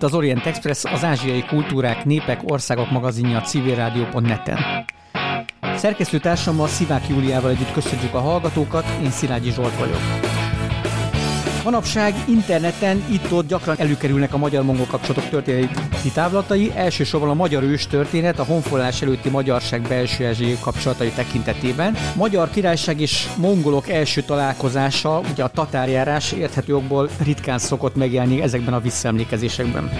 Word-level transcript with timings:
Itt 0.00 0.06
az 0.06 0.14
Orient 0.14 0.46
Express, 0.46 0.84
az 0.84 1.04
ázsiai 1.04 1.44
kultúrák, 1.44 2.04
népek, 2.04 2.40
országok 2.44 2.90
magazinja 2.90 3.38
a 3.38 3.40
civilrádió.net-en. 3.40 4.84
Szerkesztőtársammal 5.76 6.68
Szivák 6.68 7.08
Júliával 7.08 7.50
együtt 7.50 7.72
köszönjük 7.72 8.14
a 8.14 8.20
hallgatókat, 8.20 8.84
én 9.02 9.10
Szilágyi 9.10 9.50
Zsolt 9.50 9.78
vagyok. 9.78 10.00
Manapság 11.70 12.14
interneten 12.28 13.04
itt-ott 13.10 13.46
gyakran 13.46 13.76
előkerülnek 13.78 14.34
a 14.34 14.36
magyar-mongol 14.36 14.86
kapcsolatok 14.86 15.30
történeti 15.30 16.10
távlatai, 16.14 16.72
elsősorban 16.74 17.28
a 17.28 17.34
magyar 17.34 17.62
ős 17.62 17.86
történet 17.86 18.38
a 18.38 18.44
honfoglalás 18.44 19.02
előtti 19.02 19.28
magyarság 19.28 19.82
belső 19.82 20.26
ázsiai 20.26 20.56
kapcsolatai 20.60 21.08
tekintetében. 21.08 21.96
Magyar 22.16 22.50
királyság 22.50 23.00
és 23.00 23.28
mongolok 23.36 23.88
első 23.88 24.22
találkozása, 24.22 25.20
ugye 25.32 25.44
a 25.44 25.48
tatárjárás 25.48 26.32
érthető 26.32 26.76
okból 26.76 27.08
ritkán 27.24 27.58
szokott 27.58 27.96
megjelenni 27.96 28.42
ezekben 28.42 28.74
a 28.74 28.80
visszaemlékezésekben. 28.80 29.90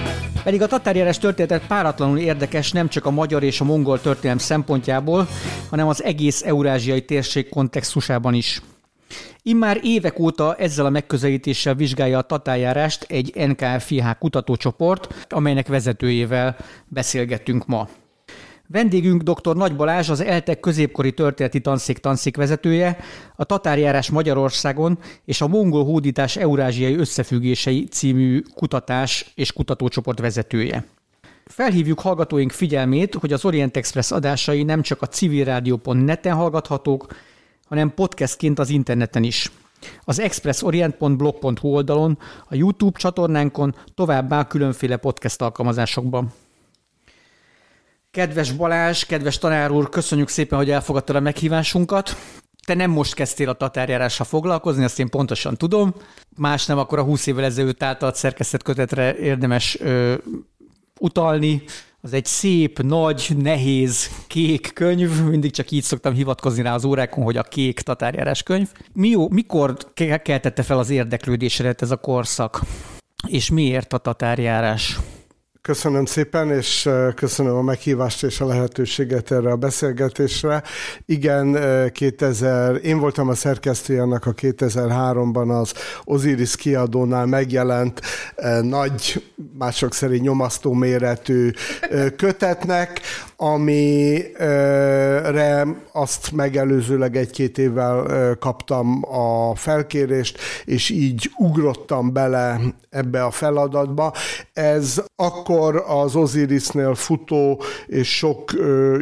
Pedig 0.45 0.63
a 0.63 0.67
tatárjárás 0.67 1.19
történetet 1.19 1.67
páratlanul 1.67 2.19
érdekes 2.19 2.73
nem 2.73 2.89
csak 2.89 3.07
a 3.07 3.11
magyar 3.11 3.43
és 3.43 3.61
a 3.61 3.65
mongol 3.65 4.01
történelem 4.01 4.39
szempontjából, 4.39 5.29
hanem 5.69 5.89
az 5.89 6.05
egész 6.05 6.43
eurázsiai 6.43 7.05
térség 7.05 7.49
kontextusában 7.49 8.35
is. 8.35 8.61
Immár 9.43 9.81
évek 9.83 10.19
óta 10.19 10.55
ezzel 10.55 10.87
a 10.87 10.91
megközelítéssel 10.91 11.75
vizsgálja 11.75 12.19
a 12.19 12.23
tatájárást 12.23 13.03
egy 13.09 13.33
NKFIH 13.35 14.05
kutatócsoport, 14.19 15.27
amelynek 15.29 15.69
vezetőjével 15.69 16.57
beszélgettünk 16.89 17.67
ma. 17.67 17.89
Vendégünk 18.67 19.23
dr. 19.23 19.57
Nagy 19.57 19.77
Balázs, 19.77 20.09
az 20.11 20.21
ELTEK 20.21 20.61
középkori 20.61 21.13
történeti 21.13 21.61
tanszék 21.61 21.99
tanszék 21.99 22.37
vezetője, 22.37 22.99
a 23.37 23.45
tatárjárás 23.45 24.11
Magyarországon 24.11 24.99
és 25.25 25.41
a 25.41 25.49
mongol 25.49 25.85
hódítás 25.85 26.37
eurázsiai 26.37 26.97
összefüggései 26.97 27.85
című 27.85 28.43
kutatás 28.55 29.33
és 29.35 29.53
kutatócsoport 29.53 30.21
vezetője. 30.21 30.87
Felhívjuk 31.45 32.01
hallgatóink 32.01 32.51
figyelmét, 32.51 33.15
hogy 33.15 33.33
az 33.33 33.45
Orient 33.45 33.77
Express 33.77 34.11
adásai 34.11 34.63
nem 34.63 34.83
csak 34.83 35.03
a 35.03 35.07
civilrádió.net-en 35.07 36.35
hallgathatók, 36.35 37.07
hanem 37.71 37.95
podcastként 37.95 38.59
az 38.59 38.71
interneten 38.71 39.23
is. 39.23 39.51
Az 40.05 40.19
expressorient.blog.hu 40.19 41.69
oldalon, 41.69 42.19
a 42.49 42.55
YouTube 42.55 42.99
csatornánkon, 42.99 43.75
továbbá 43.95 44.47
különféle 44.47 44.97
podcast 44.97 45.43
alkalmazásokban. 45.43 46.33
Kedves 48.11 48.53
Balázs, 48.53 49.05
kedves 49.05 49.39
tanár 49.39 49.71
úr, 49.71 49.89
köszönjük 49.89 50.29
szépen, 50.29 50.59
hogy 50.59 50.71
elfogadtad 50.71 51.17
a 51.17 51.21
meghívásunkat. 51.21 52.17
Te 52.67 52.75
nem 52.75 52.91
most 52.91 53.15
kezdtél 53.15 53.49
a 53.49 53.53
tatárjárással 53.53 54.27
foglalkozni, 54.27 54.85
azt 54.85 54.99
én 54.99 55.09
pontosan 55.09 55.57
tudom. 55.57 55.95
Más 56.37 56.67
nem, 56.67 56.79
akkor 56.79 56.99
a 56.99 57.03
20 57.03 57.27
évvel 57.27 57.45
ezelőtt 57.45 57.83
által 57.83 58.15
szerkesztett 58.15 58.63
kötetre 58.63 59.17
érdemes 59.17 59.81
ö, 59.81 60.15
utalni 61.01 61.63
az 62.03 62.13
egy 62.13 62.25
szép, 62.25 62.83
nagy, 62.83 63.31
nehéz, 63.39 64.11
kék 64.27 64.71
könyv, 64.75 65.25
mindig 65.25 65.51
csak 65.51 65.71
így 65.71 65.83
szoktam 65.83 66.15
hivatkozni 66.15 66.63
rá 66.63 66.75
az 66.75 66.85
órákon, 66.85 67.25
hogy 67.25 67.37
a 67.37 67.43
kék 67.43 67.81
tatárjárás 67.81 68.43
könyv. 68.43 68.69
Mi 68.93 69.09
jó, 69.09 69.29
mikor 69.29 69.77
keltette 70.23 70.63
fel 70.63 70.79
az 70.79 70.91
érdeklődésedet 70.91 71.83
ez 71.83 71.91
a 71.91 71.97
korszak? 71.97 72.61
És 73.27 73.51
miért 73.51 73.93
a 73.93 73.99
tatárjárás? 73.99 74.99
Köszönöm 75.63 76.05
szépen, 76.05 76.51
és 76.51 76.89
köszönöm 77.15 77.57
a 77.57 77.63
meghívást 77.63 78.23
és 78.23 78.41
a 78.41 78.47
lehetőséget 78.47 79.31
erre 79.31 79.51
a 79.51 79.57
beszélgetésre. 79.57 80.63
Igen, 81.07 81.57
2000, 81.93 82.85
én 82.85 82.99
voltam 82.99 83.29
a 83.29 83.35
szerkesztője 83.35 84.03
annak 84.03 84.27
a 84.27 84.35
2003-ban 84.35 85.61
az 85.61 85.73
Osiris 86.05 86.57
kiadónál 86.57 87.27
megjelent 87.27 88.01
nagy, 88.63 89.25
mások 89.59 89.95
szerint 89.95 90.23
nyomasztó 90.23 90.73
méretű 90.73 91.51
kötetnek, 92.17 93.01
amire 93.43 94.87
azt 95.93 96.33
megelőzőleg 96.33 97.17
egy-két 97.17 97.59
évvel 97.59 98.37
kaptam 98.41 99.03
a 99.11 99.55
felkérést, 99.55 100.39
és 100.65 100.91
így 100.91 101.31
ugrottam 101.37 102.13
bele 102.13 102.61
ebbe 102.91 103.25
a 103.25 103.31
feladatba. 103.31 104.13
Ez 104.53 105.03
akkor 105.17 105.85
az 105.87 106.17
Osirisnél 106.17 106.95
futó 106.95 107.63
és 107.87 108.17
sok 108.17 108.53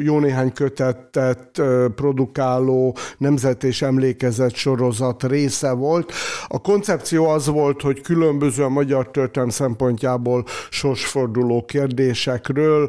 jó 0.04 0.18
néhány 0.18 0.52
kötetet 0.52 1.62
produkáló 1.94 2.96
nemzet 3.18 3.64
és 3.64 3.82
emlékezet 3.82 4.54
sorozat 4.54 5.22
része 5.22 5.72
volt. 5.72 6.12
A 6.48 6.60
koncepció 6.60 7.28
az 7.28 7.46
volt, 7.46 7.80
hogy 7.80 8.00
különböző 8.00 8.64
a 8.64 8.68
magyar 8.68 9.10
történelem 9.10 9.50
szempontjából 9.50 10.44
sorsforduló 10.70 11.64
kérdésekről 11.64 12.88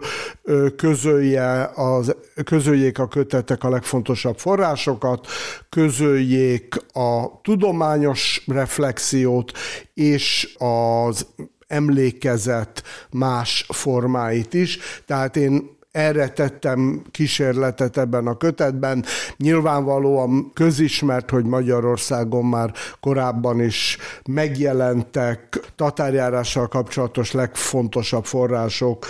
közölje 0.76 1.39
közölje 1.40 1.72
az, 1.76 2.16
közöljék 2.46 3.00
a 3.00 3.08
kötetek 3.08 3.64
a 3.64 3.70
legfontosabb 3.70 4.38
forrásokat, 4.38 5.28
közöljék 5.70 6.76
a 6.94 7.42
tudományos 7.42 8.44
reflexiót 8.48 9.52
és 9.94 10.56
az 10.58 11.26
emlékezet 11.68 12.84
más 13.12 13.66
formáit 13.74 14.54
is. 14.54 14.80
Tehát 15.06 15.36
én 15.36 15.78
erre 15.92 16.28
tettem 16.28 17.02
kísérletet 17.12 17.98
ebben 17.98 18.28
a 18.28 18.38
kötetben. 18.38 19.06
Nyilvánvalóan 19.38 20.52
közismert, 20.54 21.30
hogy 21.30 21.46
Magyarországon 21.46 22.46
már 22.46 22.74
korábban 23.00 23.62
is 23.62 23.98
megjelentek 24.30 25.60
tatárjárással 25.76 26.68
kapcsolatos 26.68 27.32
legfontosabb 27.32 28.26
források 28.26 29.06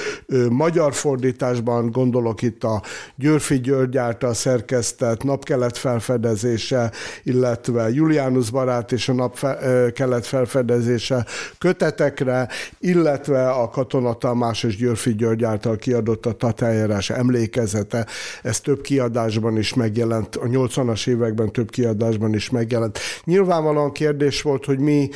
magyar 0.49 0.93
fordításban, 0.93 1.91
gondolok 1.91 2.41
itt 2.41 2.63
a 2.63 2.81
Györfi 3.15 3.59
György 3.59 3.97
által 3.97 4.33
szerkesztett 4.33 5.23
napkelet 5.23 5.77
felfedezése, 5.77 6.91
illetve 7.23 7.89
Julianus 7.89 8.49
barát 8.49 8.91
és 8.91 9.09
a 9.09 9.13
napkelet 9.13 10.25
felfedezése 10.25 11.25
kötetekre, 11.57 12.47
illetve 12.79 13.49
a 13.49 13.69
Katona 13.69 14.13
Tamás 14.13 14.63
és 14.63 14.75
Györfi 14.75 15.15
György 15.15 15.43
által 15.43 15.75
kiadott 15.75 16.25
a 16.25 16.31
tatár 16.31 16.67
eljárás 16.69 17.09
emlékezete, 17.09 18.05
ez 18.43 18.59
több 18.59 18.81
kiadásban 18.81 19.57
is 19.57 19.73
megjelent, 19.73 20.35
a 20.35 20.45
80-as 20.45 21.07
években 21.07 21.51
több 21.51 21.69
kiadásban 21.69 22.33
is 22.33 22.49
megjelent. 22.49 22.99
Nyilvánvalóan 23.23 23.91
kérdés 23.91 24.41
volt, 24.41 24.65
hogy 24.65 24.79
mi 24.79 25.09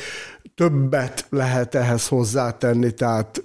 többet 0.54 1.26
lehet 1.30 1.74
ehhez 1.74 2.08
hozzátenni, 2.08 2.90
tehát 2.90 3.42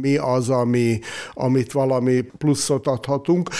mi 0.00 0.16
az, 0.16 0.48
ami, 0.48 1.00
amit 1.32 1.72
valami 1.72 2.20
pluszot 2.20 2.86
adhatunk. 2.86 3.50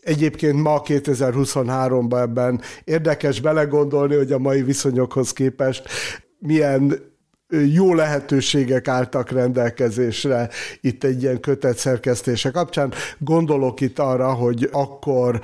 Egyébként 0.00 0.62
ma 0.62 0.82
2023-ban 0.84 2.20
ebben 2.20 2.60
érdekes 2.84 3.40
belegondolni, 3.40 4.14
hogy 4.16 4.32
a 4.32 4.38
mai 4.38 4.62
viszonyokhoz 4.62 5.32
képest 5.32 5.88
milyen 6.38 6.98
jó 7.74 7.94
lehetőségek 7.94 8.88
álltak 8.88 9.30
rendelkezésre 9.30 10.48
itt 10.80 11.04
egy 11.04 11.22
ilyen 11.22 11.40
kötet 11.40 11.78
szerkesztése 11.78 12.50
kapcsán. 12.50 12.92
Gondolok 13.18 13.80
itt 13.80 13.98
arra, 13.98 14.32
hogy 14.32 14.68
akkor 14.72 15.40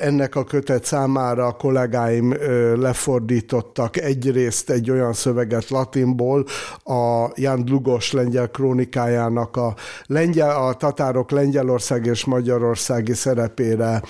ennek 0.00 0.34
a 0.34 0.44
kötet 0.44 0.84
számára 0.84 1.46
a 1.46 1.52
kollégáim 1.52 2.36
lefordítottak 2.74 3.96
egyrészt 3.96 4.70
egy 4.70 4.90
olyan 4.90 5.12
szöveget 5.12 5.68
latinból, 5.68 6.46
a 6.84 7.30
Jan 7.34 7.64
Dlugos 7.64 8.12
lengyel 8.12 8.48
krónikájának 8.48 9.56
a, 9.56 9.74
lengyel, 10.06 10.66
a 10.66 10.74
tatárok 10.74 11.30
Lengyelország 11.30 12.06
és 12.06 12.24
Magyarországi 12.24 13.14
szerepére 13.14 14.02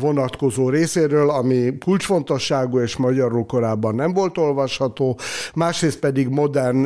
vonatkozó 0.00 0.68
részéről, 0.68 1.30
ami 1.30 1.78
kulcsfontosságú 1.84 2.80
és 2.80 2.96
magyarul 2.96 3.46
korábban 3.46 3.94
nem 3.94 4.12
volt 4.12 4.38
olvasható, 4.38 5.18
másrészt 5.54 5.98
pedig 5.98 6.28
modern, 6.28 6.84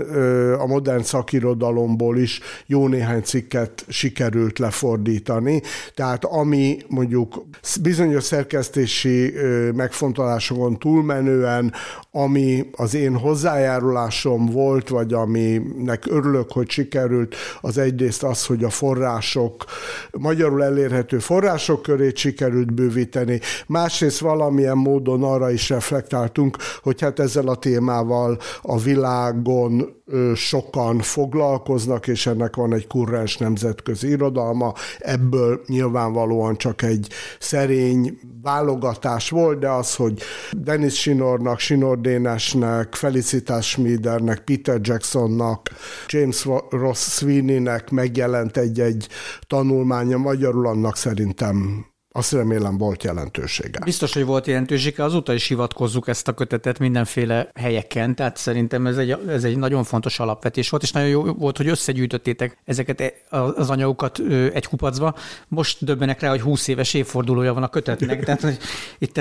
a 0.59 0.67
modern 0.67 1.03
szakirodalomból 1.03 2.19
is 2.19 2.41
jó 2.67 2.89
néhány 2.89 3.23
cikket 3.23 3.85
sikerült 3.89 4.59
lefordítani. 4.59 5.63
Tehát 5.95 6.25
ami 6.25 6.77
mondjuk 6.89 7.45
bizonyos 7.83 8.25
szerkesztési 8.25 9.35
megfontolásokon 9.75 10.79
túlmenően, 10.79 11.73
ami 12.11 12.71
az 12.77 12.95
én 12.95 13.17
hozzájárulásom 13.17 14.47
volt, 14.47 14.89
vagy 14.89 15.13
aminek 15.13 16.05
örülök, 16.09 16.53
hogy 16.53 16.71
sikerült, 16.71 17.35
az 17.61 17.79
egyrészt 17.79 18.23
az, 18.23 18.47
hogy 18.47 18.65
a 18.65 18.71
források, 18.71 19.65
magyarul 20.11 20.65
elérhető 20.65 21.19
források 21.19 21.83
körét 21.83 22.17
sikerült 22.17 22.73
bővíteni. 22.75 23.41
Másrészt 23.67 24.19
valamilyen 24.19 24.77
módon 24.77 25.23
arra 25.23 25.51
is 25.51 25.69
reflektáltunk, 25.69 26.57
hogy 26.83 27.01
hát 27.01 27.19
ezzel 27.19 27.49
a 27.49 27.55
témával 27.55 28.39
a 28.63 28.79
világon 28.79 30.03
sokan 30.35 30.99
foglalkoznak, 30.99 32.07
és 32.07 32.27
ennek 32.27 32.57
van 32.57 32.75
egy 32.75 32.87
kurrens 32.87 33.37
nemzetközi 33.37 34.09
irodalma. 34.09 34.73
Ebből 34.99 35.61
nyilvánvalóan 35.67 36.57
csak 36.57 36.83
egy 36.83 37.09
szerény 37.39 38.19
válogatás 38.43 39.31
volt, 39.31 39.59
de 39.59 39.69
az, 39.69 39.95
hogy 39.95 40.23
Dennis 40.53 41.01
Sinornak, 41.01 41.59
Sinor 41.59 42.01
Dénesnek, 42.01 42.95
Felicitas 42.95 43.69
Schmiedernek, 43.69 44.39
Peter 44.45 44.79
Jacksonnak, 44.83 45.71
James 46.09 46.49
Ross 46.71 46.99
Sweeneynek 46.99 47.91
megjelent 47.91 48.57
egy-egy 48.57 49.09
tanulmánya 49.47 50.19
magyarul, 50.19 50.67
annak 50.67 50.97
szerintem 50.97 51.87
azt 52.17 52.33
remélem 52.33 52.79
volt 52.79 53.03
jelentősége. 53.03 53.79
Biztos, 53.85 54.13
hogy 54.13 54.25
volt 54.25 54.47
jelentősége, 54.47 55.05
azóta 55.05 55.35
is 55.35 55.47
hivatkozzuk 55.47 56.09
ezt 56.09 56.29
a 56.29 56.33
kötetet 56.33 56.79
mindenféle 56.79 57.51
helyeken, 57.55 58.15
tehát 58.15 58.37
szerintem 58.37 58.87
ez 58.87 58.97
egy, 58.97 59.11
ez 59.29 59.45
egy 59.45 59.57
nagyon 59.57 59.85
fontos 59.85 60.19
alapvetés 60.19 60.71
volt, 60.71 60.83
és 60.83 60.93
nagyon 60.93 61.09
jó 61.09 61.23
volt, 61.23 61.57
hogy 61.57 61.69
összegyűjtöttétek 61.69 62.59
ezeket 62.65 63.01
e, 63.01 63.13
az 63.31 63.71
anyagokat 63.71 64.19
egy 64.53 64.67
kupacba. 64.67 65.15
Most 65.49 65.85
döbbenek 65.85 66.21
rá, 66.21 66.29
hogy 66.29 66.41
20 66.41 66.69
éves 66.69 66.95
évfordulója 66.95 67.55
van 67.55 67.63
a 67.63 67.69
kötetnek, 67.69 68.25
tehát 68.25 68.41
hogy 68.41 68.59
itt 68.99 69.21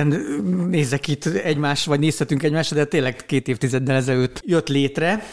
nézek 0.68 1.08
itt 1.08 1.26
egymás, 1.26 1.86
vagy 1.86 2.00
nézhetünk 2.00 2.44
egymásra, 2.44 2.76
de 2.76 2.86
tényleg 2.86 3.16
két 3.26 3.48
évtizeddel 3.48 3.96
ezelőtt 3.96 4.42
jött 4.46 4.68
létre, 4.68 5.24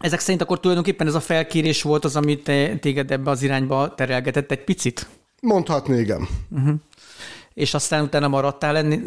ezek 0.00 0.20
szerint 0.20 0.42
akkor 0.42 0.60
tulajdonképpen 0.60 1.06
ez 1.06 1.14
a 1.14 1.20
felkérés 1.20 1.82
volt 1.82 2.04
az, 2.04 2.16
amit 2.16 2.50
téged 2.80 3.10
ebbe 3.10 3.30
az 3.30 3.42
irányba 3.42 3.94
terelgetett 3.94 4.50
egy 4.50 4.64
picit? 4.64 5.06
Mondhatni, 5.44 5.98
igen. 5.98 6.28
Uh-huh. 6.50 6.74
És 7.54 7.74
aztán 7.74 8.02
utána 8.02 8.28
maradtál 8.28 8.72
lenni 8.72 9.00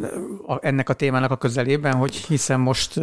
ennek 0.62 0.90
a 0.90 0.94
témának 0.94 1.32
a 1.32 1.38
közelében, 1.38 1.94
hogy 1.94 2.16
hiszen 2.16 2.60
most 2.60 3.00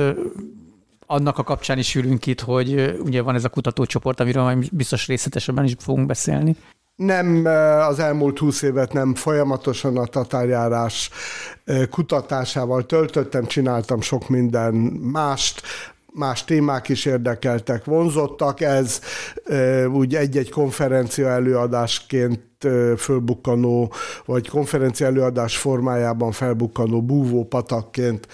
annak 1.07 1.39
a 1.39 1.43
kapcsán 1.43 1.79
is 1.79 1.95
ülünk 1.95 2.27
itt, 2.27 2.41
hogy 2.41 2.97
ugye 3.01 3.23
van 3.23 3.35
ez 3.35 3.45
a 3.45 3.49
kutatócsoport, 3.49 4.21
amiről 4.21 4.43
majd 4.43 4.69
biztos 4.73 5.07
részletesebben 5.07 5.65
is 5.65 5.75
fogunk 5.79 6.07
beszélni. 6.07 6.57
Nem, 6.97 7.45
az 7.89 7.99
elmúlt 7.99 8.39
húsz 8.39 8.63
évet 8.63 8.93
nem 8.93 9.15
folyamatosan 9.15 9.97
a 9.97 10.07
tatárjárás 10.07 11.11
kutatásával 11.91 12.87
töltöttem, 12.87 13.47
csináltam 13.47 14.01
sok 14.01 14.29
minden 14.29 14.75
mást, 15.13 15.63
más 16.13 16.45
témák 16.45 16.89
is 16.89 17.05
érdekeltek, 17.05 17.85
vonzottak. 17.85 18.61
Ez 18.61 19.01
úgy 19.93 20.15
egy-egy 20.15 20.51
konferencia 20.51 21.29
előadásként 21.29 22.41
fölbukkanó, 22.97 23.93
vagy 24.25 24.49
konferencia 24.49 25.07
előadás 25.07 25.57
formájában 25.57 26.33
felbukkanó 26.33 27.03
búvó 27.03 27.45
patakként 27.45 28.29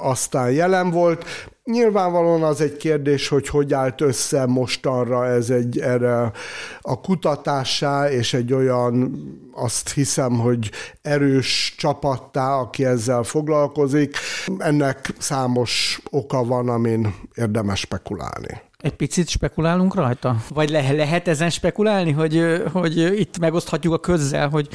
aztán 0.00 0.50
jelen 0.50 0.90
volt. 0.90 1.24
Nyilvánvalóan 1.64 2.42
az 2.42 2.60
egy 2.60 2.76
kérdés, 2.76 3.28
hogy 3.28 3.48
hogy 3.48 3.72
állt 3.72 4.00
össze 4.00 4.46
mostanra 4.46 5.26
ez 5.26 5.50
egy 5.50 5.78
erre 5.78 6.32
a 6.80 7.00
kutatássá, 7.00 8.10
és 8.10 8.34
egy 8.34 8.52
olyan, 8.52 9.14
azt 9.54 9.92
hiszem, 9.92 10.32
hogy 10.32 10.70
erős 11.02 11.74
csapattá, 11.78 12.54
aki 12.54 12.84
ezzel 12.84 13.22
foglalkozik. 13.22 14.16
Ennek 14.58 15.14
számos 15.18 16.00
oka 16.10 16.44
van, 16.44 16.68
amin 16.68 17.14
érdemes 17.34 17.80
spekulálni. 17.80 18.60
Egy 18.86 18.96
picit 18.96 19.28
spekulálunk 19.28 19.94
rajta? 19.94 20.36
Vagy 20.48 20.70
le- 20.70 20.92
lehet 20.92 21.28
ezen 21.28 21.50
spekulálni, 21.50 22.10
hogy, 22.10 22.62
hogy 22.72 22.96
itt 22.96 23.38
megoszthatjuk 23.38 23.92
a 23.92 23.98
közzel, 23.98 24.48
hogy, 24.48 24.68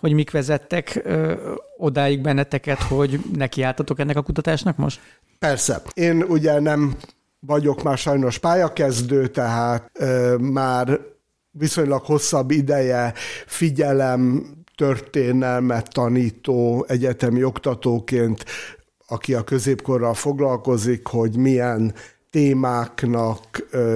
hogy 0.00 0.12
mik 0.12 0.30
vezettek 0.30 1.00
ö, 1.04 1.32
odáig 1.76 2.20
benneteket, 2.20 2.82
hogy 2.82 3.20
nekiálltatok 3.34 3.98
ennek 3.98 4.16
a 4.16 4.22
kutatásnak 4.22 4.76
most? 4.76 5.00
Persze. 5.38 5.82
Én 5.92 6.22
ugye 6.22 6.60
nem 6.60 6.96
vagyok 7.40 7.82
már 7.82 7.98
sajnos 7.98 8.38
pályakezdő, 8.38 9.26
tehát 9.26 9.90
ö, 9.92 10.36
már 10.36 11.00
viszonylag 11.50 12.02
hosszabb 12.04 12.50
ideje 12.50 13.12
figyelem 13.46 14.46
történelmet 14.76 15.92
tanító 15.92 16.84
egyetemi 16.88 17.44
oktatóként, 17.44 18.44
aki 19.06 19.34
a 19.34 19.42
középkorral 19.42 20.14
foglalkozik, 20.14 21.06
hogy 21.06 21.36
milyen 21.36 21.94
témáknak 22.34 23.40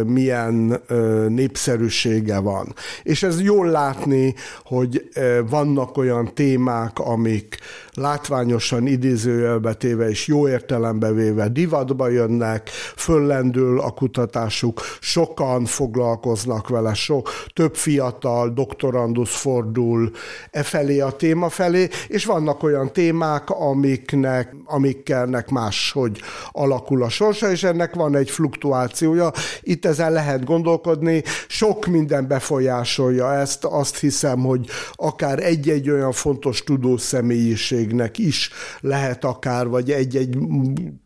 milyen 0.06 0.80
népszerűsége 1.28 2.38
van. 2.38 2.74
És 3.02 3.22
ez 3.22 3.40
jól 3.40 3.66
látni, 3.66 4.34
hogy 4.64 5.08
vannak 5.48 5.96
olyan 5.96 6.34
témák, 6.34 6.98
amik 6.98 7.58
látványosan 7.98 8.86
idézőjelbe 8.86 9.74
téve 9.74 10.08
és 10.08 10.26
jó 10.26 10.48
értelembe 10.48 11.12
véve 11.12 11.48
divatba 11.48 12.08
jönnek, 12.08 12.68
föllendül 12.96 13.80
a 13.80 13.90
kutatásuk, 13.90 14.80
sokan 15.00 15.64
foglalkoznak 15.64 16.68
vele, 16.68 16.94
so, 16.94 17.22
több 17.54 17.74
fiatal 17.74 18.48
doktorandus 18.48 19.36
fordul 19.36 20.10
e 20.50 20.62
felé 20.62 21.00
a 21.00 21.10
téma 21.10 21.48
felé, 21.48 21.88
és 22.08 22.24
vannak 22.24 22.62
olyan 22.62 22.92
témák, 22.92 23.50
amiknek, 23.50 24.54
amikkelnek 24.64 25.50
máshogy 25.50 26.20
alakul 26.50 27.02
a 27.02 27.08
sorsa, 27.08 27.50
és 27.50 27.62
ennek 27.62 27.94
van 27.94 28.16
egy 28.16 28.27
fluktuációja. 28.30 29.32
Itt 29.60 29.86
ezen 29.86 30.12
lehet 30.12 30.44
gondolkodni, 30.44 31.22
sok 31.48 31.86
minden 31.86 32.28
befolyásolja 32.28 33.34
ezt, 33.34 33.64
azt 33.64 33.98
hiszem, 33.98 34.38
hogy 34.38 34.66
akár 34.92 35.38
egy-egy 35.38 35.90
olyan 35.90 36.12
fontos 36.12 36.64
tudós 36.64 37.00
személyiség 37.00 37.66
minőségnek 37.78 38.18
is 38.18 38.50
lehet 38.80 39.24
akár, 39.24 39.68
vagy 39.68 39.90
egy-egy 39.90 40.38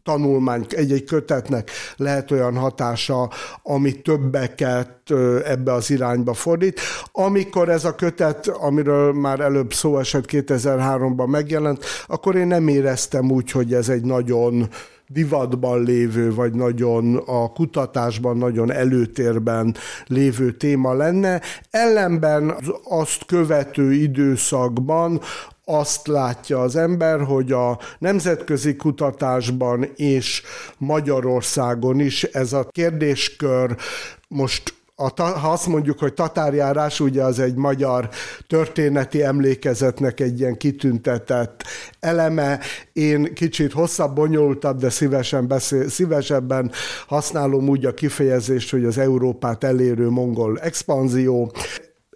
tanulmány, 0.03 0.67
egy-egy 0.69 1.05
kötetnek 1.05 1.71
lehet 1.97 2.31
olyan 2.31 2.57
hatása, 2.57 3.31
ami 3.63 4.01
többeket 4.01 5.11
ebbe 5.45 5.73
az 5.73 5.91
irányba 5.91 6.35
fordít. 6.35 6.81
Amikor 7.13 7.69
ez 7.69 7.85
a 7.85 7.95
kötet, 7.95 8.47
amiről 8.47 9.13
már 9.13 9.41
előbb 9.41 9.73
szó 9.73 9.99
esett 9.99 10.25
2003-ban 10.29 11.27
megjelent, 11.27 11.85
akkor 12.07 12.37
én 12.37 12.47
nem 12.47 12.69
éreztem 12.69 13.31
úgy, 13.31 13.51
hogy 13.51 13.75
ez 13.75 13.89
egy 13.89 14.05
nagyon 14.05 14.69
divatban 15.13 15.83
lévő, 15.83 16.35
vagy 16.35 16.55
nagyon 16.55 17.17
a 17.17 17.53
kutatásban 17.53 18.37
nagyon 18.37 18.73
előtérben 18.73 19.75
lévő 20.07 20.53
téma 20.53 20.95
lenne. 20.95 21.41
Ellenben 21.71 22.55
azt 22.85 23.25
követő 23.25 23.93
időszakban 23.93 25.21
azt 25.65 26.07
látja 26.07 26.61
az 26.61 26.77
ember, 26.77 27.21
hogy 27.21 27.53
a 27.53 27.79
nemzetközi 27.99 28.77
kutatásban 28.77 29.85
és 29.97 30.43
Magyarországon 30.79 32.01
is 32.01 32.23
ez 32.23 32.53
a 32.53 32.69
kérdéskör 32.71 33.77
most 34.29 34.82
a, 35.03 35.23
ha 35.23 35.53
azt 35.53 35.67
mondjuk, 35.67 35.99
hogy 35.99 36.15
tatárjárás, 36.15 37.01
ugye 37.01 37.23
az 37.23 37.39
egy 37.39 37.55
magyar 37.55 38.09
történeti 38.47 39.23
emlékezetnek 39.23 40.21
egy 40.21 40.41
ilyen 40.41 40.57
kitüntetett 40.57 41.65
eleme. 42.01 42.59
Én 42.93 43.35
kicsit 43.35 43.73
hosszabb, 43.73 44.15
bonyolultabb, 44.15 44.79
de 44.79 44.91
szívesen 44.91 45.47
beszél, 45.47 45.89
szívesebben 45.89 46.71
használom 47.07 47.69
úgy 47.69 47.87
a 47.87 47.95
kifejezést, 47.95 48.71
hogy 48.71 48.85
az 48.85 48.99
Európát 48.99 49.65
elérő 49.65 50.09
mongol 50.09 50.59
expanzió. 50.61 51.53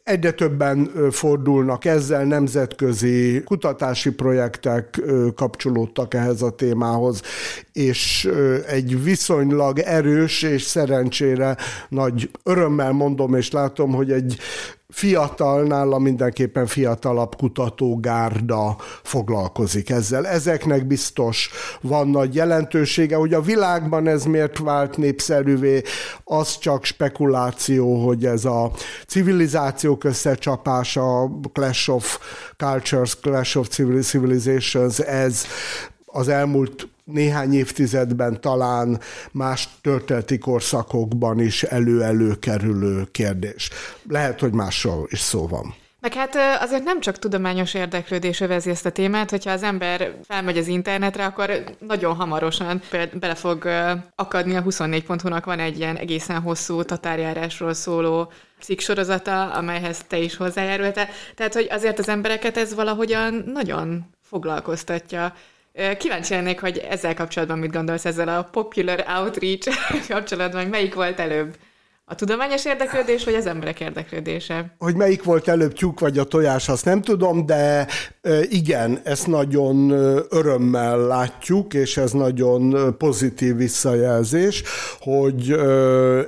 Egyre 0.06 0.30
többen 0.32 0.90
fordulnak 1.10 1.84
ezzel, 1.84 2.24
nemzetközi 2.24 3.42
kutatási 3.44 4.10
projektek 4.10 5.00
kapcsolódtak 5.34 6.14
ehhez 6.14 6.42
a 6.42 6.50
témához, 6.50 7.22
és 7.72 8.28
egy 8.66 9.02
viszonylag 9.02 9.78
erős 9.78 10.42
és 10.42 10.62
szerencsére 10.62 11.56
nagy 11.88 12.30
örömmel 12.42 12.92
mondom 12.92 13.34
és 13.34 13.50
látom, 13.50 13.92
hogy 13.92 14.12
egy 14.12 14.38
fiatal, 14.96 15.62
nála 15.62 15.98
mindenképpen 15.98 16.66
fiatalabb 16.66 17.36
kutatógárda 17.36 18.76
foglalkozik 19.02 19.90
ezzel. 19.90 20.26
Ezeknek 20.26 20.86
biztos 20.86 21.50
van 21.80 22.08
nagy 22.08 22.34
jelentősége, 22.34 23.16
hogy 23.16 23.34
a 23.34 23.40
világban 23.40 24.06
ez 24.06 24.24
miért 24.24 24.58
vált 24.58 24.96
népszerűvé, 24.96 25.82
az 26.24 26.58
csak 26.58 26.84
spekuláció, 26.84 28.06
hogy 28.06 28.24
ez 28.26 28.44
a 28.44 28.70
civilizációk 29.06 30.04
összecsapása, 30.04 31.30
Clash 31.52 31.90
of 31.90 32.18
Cultures, 32.56 33.20
Clash 33.20 33.56
of 33.56 33.68
Civilizations, 34.00 34.98
ez 34.98 35.44
az 36.06 36.28
elmúlt 36.28 36.88
néhány 37.12 37.52
évtizedben 37.52 38.40
talán 38.40 39.00
más 39.32 39.68
történeti 39.80 40.38
korszakokban 40.38 41.40
is 41.40 41.62
elő-elő 41.62 42.34
kerülő 42.34 43.04
kérdés. 43.10 43.70
Lehet, 44.08 44.40
hogy 44.40 44.52
másról 44.52 45.06
is 45.10 45.18
szó 45.18 45.46
van. 45.46 45.74
Meg 46.00 46.14
hát 46.14 46.62
azért 46.62 46.84
nem 46.84 47.00
csak 47.00 47.18
tudományos 47.18 47.74
érdeklődés 47.74 48.40
övezi 48.40 48.70
ezt 48.70 48.86
a 48.86 48.90
témát, 48.90 49.30
hogyha 49.30 49.50
az 49.50 49.62
ember 49.62 50.16
felmegy 50.24 50.58
az 50.58 50.66
internetre, 50.66 51.24
akkor 51.24 51.64
nagyon 51.78 52.14
hamarosan 52.14 52.82
bele 53.20 53.34
fog 53.34 53.68
akadni 54.14 54.56
a 54.56 54.62
24.hu-nak 54.62 55.44
van 55.44 55.58
egy 55.58 55.78
ilyen 55.78 55.96
egészen 55.96 56.40
hosszú 56.40 56.82
tatárjárásról 56.82 57.74
szóló 57.74 58.32
sorozata, 58.76 59.50
amelyhez 59.50 60.04
te 60.08 60.18
is 60.18 60.36
hozzájárultál. 60.36 61.08
Tehát, 61.34 61.54
hogy 61.54 61.68
azért 61.70 61.98
az 61.98 62.08
embereket 62.08 62.56
ez 62.56 62.74
valahogyan 62.74 63.44
nagyon 63.52 64.04
foglalkoztatja. 64.22 65.34
Kíváncsi 65.98 66.34
lennék, 66.34 66.60
hogy 66.60 66.78
ezzel 66.78 67.14
kapcsolatban 67.14 67.58
mit 67.58 67.72
gondolsz 67.72 68.04
ezzel 68.04 68.28
a 68.28 68.42
popular 68.42 69.04
outreach 69.18 69.68
kapcsolatban, 70.08 70.66
melyik 70.66 70.94
volt 70.94 71.20
előbb? 71.20 71.56
A 72.08 72.14
tudományos 72.14 72.64
érdeklődés, 72.64 73.24
vagy 73.24 73.34
az 73.34 73.46
emberek 73.46 73.80
érdeklődése? 73.80 74.74
Hogy 74.78 74.94
melyik 74.94 75.22
volt 75.22 75.48
előbb 75.48 75.72
tyúk 75.72 76.00
vagy 76.00 76.18
a 76.18 76.24
tojás, 76.24 76.68
azt 76.68 76.84
nem 76.84 77.02
tudom, 77.02 77.46
de 77.46 77.86
igen, 78.48 79.00
ezt 79.04 79.26
nagyon 79.26 79.90
örömmel 80.30 80.98
látjuk, 80.98 81.74
és 81.74 81.96
ez 81.96 82.12
nagyon 82.12 82.94
pozitív 82.98 83.56
visszajelzés, 83.56 84.62
hogy 84.98 85.56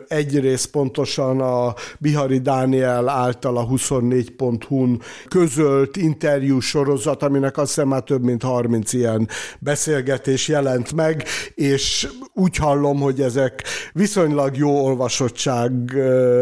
egyrészt 0.08 0.70
pontosan 0.70 1.40
a 1.40 1.74
Bihari 1.98 2.38
Dániel 2.38 3.08
által 3.08 3.56
a 3.56 3.66
24.hu-n 3.66 5.02
közölt 5.28 5.96
interjú 5.96 6.60
sorozat, 6.60 7.22
aminek 7.22 7.56
azt 7.56 7.74
hiszem 7.74 7.88
már 7.88 8.02
több 8.02 8.22
mint 8.22 8.42
30 8.42 8.92
ilyen 8.92 9.28
beszélgetés 9.58 10.48
jelent 10.48 10.92
meg, 10.92 11.24
és 11.54 12.08
úgy 12.34 12.56
hallom, 12.56 13.00
hogy 13.00 13.20
ezek 13.20 13.62
viszonylag 13.92 14.56
jó 14.56 14.84
olvasottság 14.84 15.66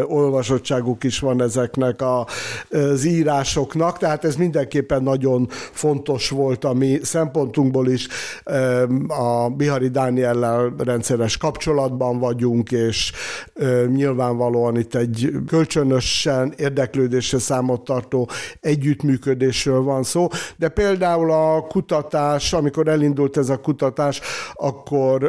olvasottság, 0.07 0.57
olvasottságuk 0.57 1.03
is 1.03 1.19
van 1.19 1.41
ezeknek 1.41 2.01
a, 2.01 2.27
az 2.69 3.03
írásoknak, 3.03 3.97
tehát 3.97 4.23
ez 4.23 4.35
mindenképpen 4.35 5.03
nagyon 5.03 5.47
fontos 5.71 6.29
volt 6.29 6.63
a 6.63 6.73
mi 6.73 6.99
szempontunkból 7.01 7.87
is. 7.87 8.07
A 9.07 9.49
Bihari 9.49 9.87
Dániellel 9.87 10.73
rendszeres 10.77 11.37
kapcsolatban 11.37 12.19
vagyunk, 12.19 12.71
és 12.71 13.11
nyilvánvalóan 13.87 14.77
itt 14.77 14.95
egy 14.95 15.31
kölcsönösen 15.47 16.53
érdeklődésre 16.57 17.39
számot 17.39 17.83
tartó 17.83 18.29
együttműködésről 18.61 19.81
van 19.81 20.03
szó, 20.03 20.27
de 20.57 20.69
például 20.69 21.31
a 21.31 21.61
kutatás, 21.67 22.53
amikor 22.53 22.87
elindult 22.87 23.37
ez 23.37 23.49
a 23.49 23.57
kutatás, 23.57 24.21
akkor 24.53 25.23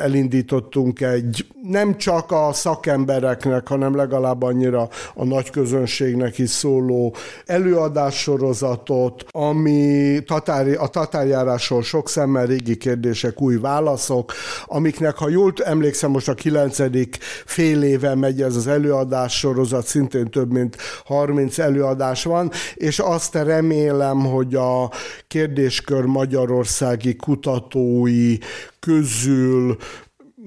elindítottunk 0.00 1.00
egy 1.00 1.46
nem 1.62 1.96
csak 1.96 2.32
a 2.32 2.52
szakemberek 2.52 3.33
embereknek, 3.34 3.68
hanem 3.68 3.96
legalább 3.96 4.42
annyira 4.42 4.88
a 5.14 5.24
nagy 5.24 5.50
közönségnek 5.50 6.38
is 6.38 6.50
szóló 6.50 7.14
előadássorozatot, 7.46 9.24
ami 9.30 10.18
tatári, 10.26 10.74
a 10.74 10.86
tatárjárásról 10.86 11.82
sok 11.82 12.08
szemmel 12.08 12.46
régi 12.46 12.76
kérdések, 12.76 13.40
új 13.40 13.56
válaszok, 13.56 14.32
amiknek, 14.64 15.16
ha 15.16 15.28
jól 15.28 15.52
emlékszem, 15.64 16.10
most 16.10 16.28
a 16.28 16.34
kilencedik 16.34 17.18
fél 17.44 17.82
éve 17.82 18.14
megy 18.14 18.42
ez 18.42 18.56
az 18.56 18.66
előadássorozat, 18.66 19.86
szintén 19.86 20.30
több 20.30 20.52
mint 20.52 20.76
30 21.04 21.58
előadás 21.58 22.24
van, 22.24 22.50
és 22.74 22.98
azt 22.98 23.34
remélem, 23.34 24.18
hogy 24.18 24.54
a 24.54 24.90
kérdéskör 25.28 26.04
magyarországi 26.04 27.16
kutatói 27.16 28.36
közül 28.80 29.76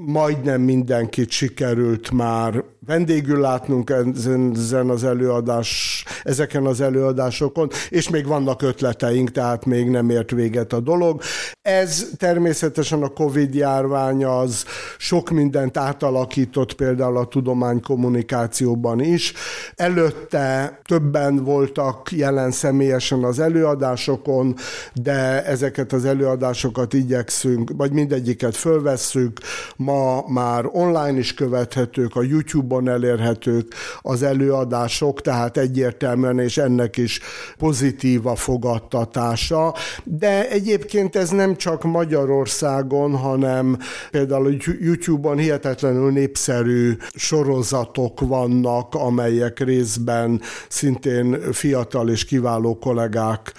majdnem 0.08 0.62
mindenkit 0.62 1.30
sikerült 1.30 2.12
már 2.12 2.64
vendégül 2.86 3.40
látnunk 3.40 3.90
ezen 3.90 4.90
az 4.90 5.04
előadás, 5.04 6.04
ezeken 6.24 6.66
az 6.66 6.82
előadásokon, 6.82 7.70
és 7.90 8.10
még 8.10 8.28
vannak 8.28 8.62
ötleteink, 8.62 9.32
tehát 9.32 9.66
még 9.66 9.90
nem 9.90 10.10
ért 10.10 10.32
véget 10.32 10.74
a 10.74 10.80
dolog. 10.80 11.22
Ez 11.62 12.06
természetesen 12.18 13.04
a 13.04 13.08
Covid 13.08 13.54
járvány 13.54 14.26
az 14.26 14.66
sok 14.98 15.30
mindent 15.30 15.78
átalakított, 15.78 16.74
például 16.74 17.18
a 17.18 17.26
tudománykommunikációban 17.26 19.00
is. 19.00 19.34
Előtte 19.76 20.80
többen 20.84 21.44
voltak 21.44 22.12
jelen 22.12 22.52
személyesen 22.52 23.24
az 23.24 23.40
előadásokon, 23.40 24.56
de 24.94 25.46
ezeket 25.46 25.94
az 25.94 26.06
előadásokat 26.06 26.94
igyekszünk, 26.94 27.72
vagy 27.76 27.92
mindegyiket 27.92 28.56
fölvesszük, 28.56 29.40
ma 29.76 29.97
már 30.28 30.66
online 30.72 31.18
is 31.18 31.34
követhetők, 31.34 32.16
a 32.16 32.24
YouTube-on 32.24 32.90
elérhetők 32.90 33.74
az 34.02 34.24
előadások, 34.24 35.22
tehát 35.22 35.58
egyértelműen, 35.58 36.40
és 36.40 36.58
ennek 36.58 36.98
is 36.98 37.20
pozitív 37.58 38.28
a 38.28 38.36
fogadtatása. 38.36 39.74
De 40.04 40.50
egyébként 40.50 41.16
ez 41.16 41.30
nem 41.30 41.56
csak 41.56 41.84
Magyarországon, 41.84 43.16
hanem 43.16 43.78
például 44.12 44.58
YouTube-on 44.80 45.38
hihetetlenül 45.38 46.12
népszerű 46.12 46.98
sorozatok 47.14 48.20
vannak, 48.20 48.96
amelyek 48.96 49.60
részben 49.60 50.42
szintén 50.68 51.52
fiatal 51.52 52.10
és 52.10 52.26
kiváló 52.26 52.78
kollégák 52.80 53.54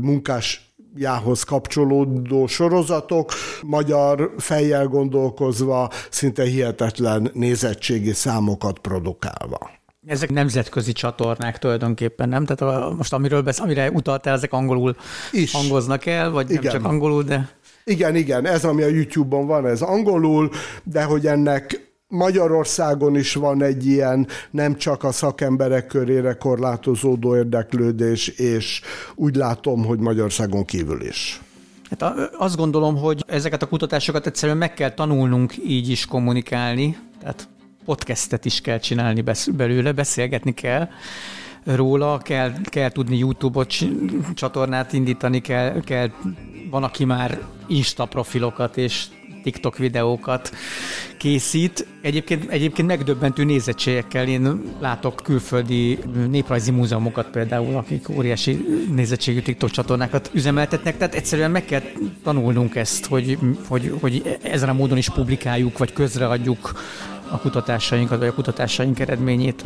munkás 0.00 0.67
jához 0.94 1.42
kapcsolódó 1.42 2.46
sorozatok, 2.46 3.32
magyar 3.62 4.34
fejjel 4.38 4.86
gondolkozva 4.86 5.90
szinte 6.10 6.42
hihetetlen 6.42 7.30
nézettségi 7.34 8.12
számokat 8.12 8.78
produkálva. 8.78 9.70
Ezek 10.06 10.30
nemzetközi 10.30 10.92
csatornák 10.92 11.58
tulajdonképpen, 11.58 12.28
nem? 12.28 12.44
Tehát 12.44 12.82
a, 12.82 12.94
most 12.96 13.12
amiről 13.12 13.42
besz, 13.42 13.60
amire 13.60 13.90
utaltál, 13.90 14.34
ezek 14.34 14.52
angolul 14.52 14.96
is. 15.32 15.52
hangoznak 15.52 16.06
el, 16.06 16.30
vagy 16.30 16.50
Igen. 16.50 16.62
nem 16.62 16.72
csak 16.72 16.84
angolul, 16.84 17.22
de... 17.22 17.48
Igen, 17.84 18.16
igen, 18.16 18.46
ez, 18.46 18.64
ami 18.64 18.82
a 18.82 18.86
YouTube-on 18.86 19.46
van, 19.46 19.66
ez 19.66 19.80
angolul, 19.80 20.50
de 20.82 21.02
hogy 21.02 21.26
ennek 21.26 21.87
Magyarországon 22.08 23.16
is 23.16 23.34
van 23.34 23.62
egy 23.62 23.86
ilyen 23.86 24.26
nem 24.50 24.76
csak 24.76 25.04
a 25.04 25.12
szakemberek 25.12 25.86
körére 25.86 26.34
korlátozódó 26.34 27.36
érdeklődés, 27.36 28.28
és 28.28 28.80
úgy 29.14 29.36
látom, 29.36 29.84
hogy 29.84 29.98
Magyarországon 29.98 30.64
kívül 30.64 31.02
is. 31.02 31.40
Hát 31.90 32.30
azt 32.38 32.56
gondolom, 32.56 32.96
hogy 32.96 33.24
ezeket 33.26 33.62
a 33.62 33.66
kutatásokat 33.66 34.26
egyszerűen 34.26 34.58
meg 34.58 34.74
kell 34.74 34.90
tanulnunk 34.90 35.54
így 35.66 35.88
is 35.88 36.06
kommunikálni, 36.06 36.98
tehát 37.20 37.48
podcastet 37.84 38.44
is 38.44 38.60
kell 38.60 38.78
csinálni 38.78 39.24
belőle, 39.56 39.92
beszélgetni 39.92 40.54
kell 40.54 40.88
róla, 41.64 42.18
kell, 42.18 42.52
kell 42.62 42.90
tudni 42.90 43.16
YouTube-ot 43.16 43.74
csatornát 44.34 44.92
indítani, 44.92 45.40
kell, 45.40 45.80
kell, 45.80 46.10
van, 46.70 46.82
aki 46.82 47.04
már 47.04 47.38
Insta 47.66 48.04
profilokat 48.04 48.76
és 48.76 49.06
TikTok 49.48 49.76
videókat 49.76 50.50
készít. 51.16 51.86
Egyébként, 52.00 52.50
egyébként 52.50 52.88
megdöbbentő 52.88 53.44
nézettségekkel 53.44 54.28
én 54.28 54.62
látok 54.80 55.20
külföldi 55.24 55.98
néprajzi 56.30 56.70
múzeumokat 56.70 57.30
például, 57.30 57.76
akik 57.76 58.08
óriási 58.08 58.66
nézettségű 58.94 59.40
TikTok 59.40 59.70
csatornákat 59.70 60.30
üzemeltetnek, 60.32 60.96
tehát 60.96 61.14
egyszerűen 61.14 61.50
meg 61.50 61.64
kell 61.64 61.82
tanulnunk 62.22 62.76
ezt, 62.76 63.06
hogy, 63.06 63.38
hogy, 63.68 63.94
hogy 64.00 64.38
ezen 64.42 64.68
a 64.68 64.72
módon 64.72 64.98
is 64.98 65.10
publikáljuk, 65.10 65.78
vagy 65.78 65.92
közreadjuk 65.92 66.72
a 67.30 67.38
kutatásainkat, 67.38 68.18
vagy 68.18 68.28
a 68.28 68.34
kutatásaink 68.34 68.98
eredményét. 68.98 69.64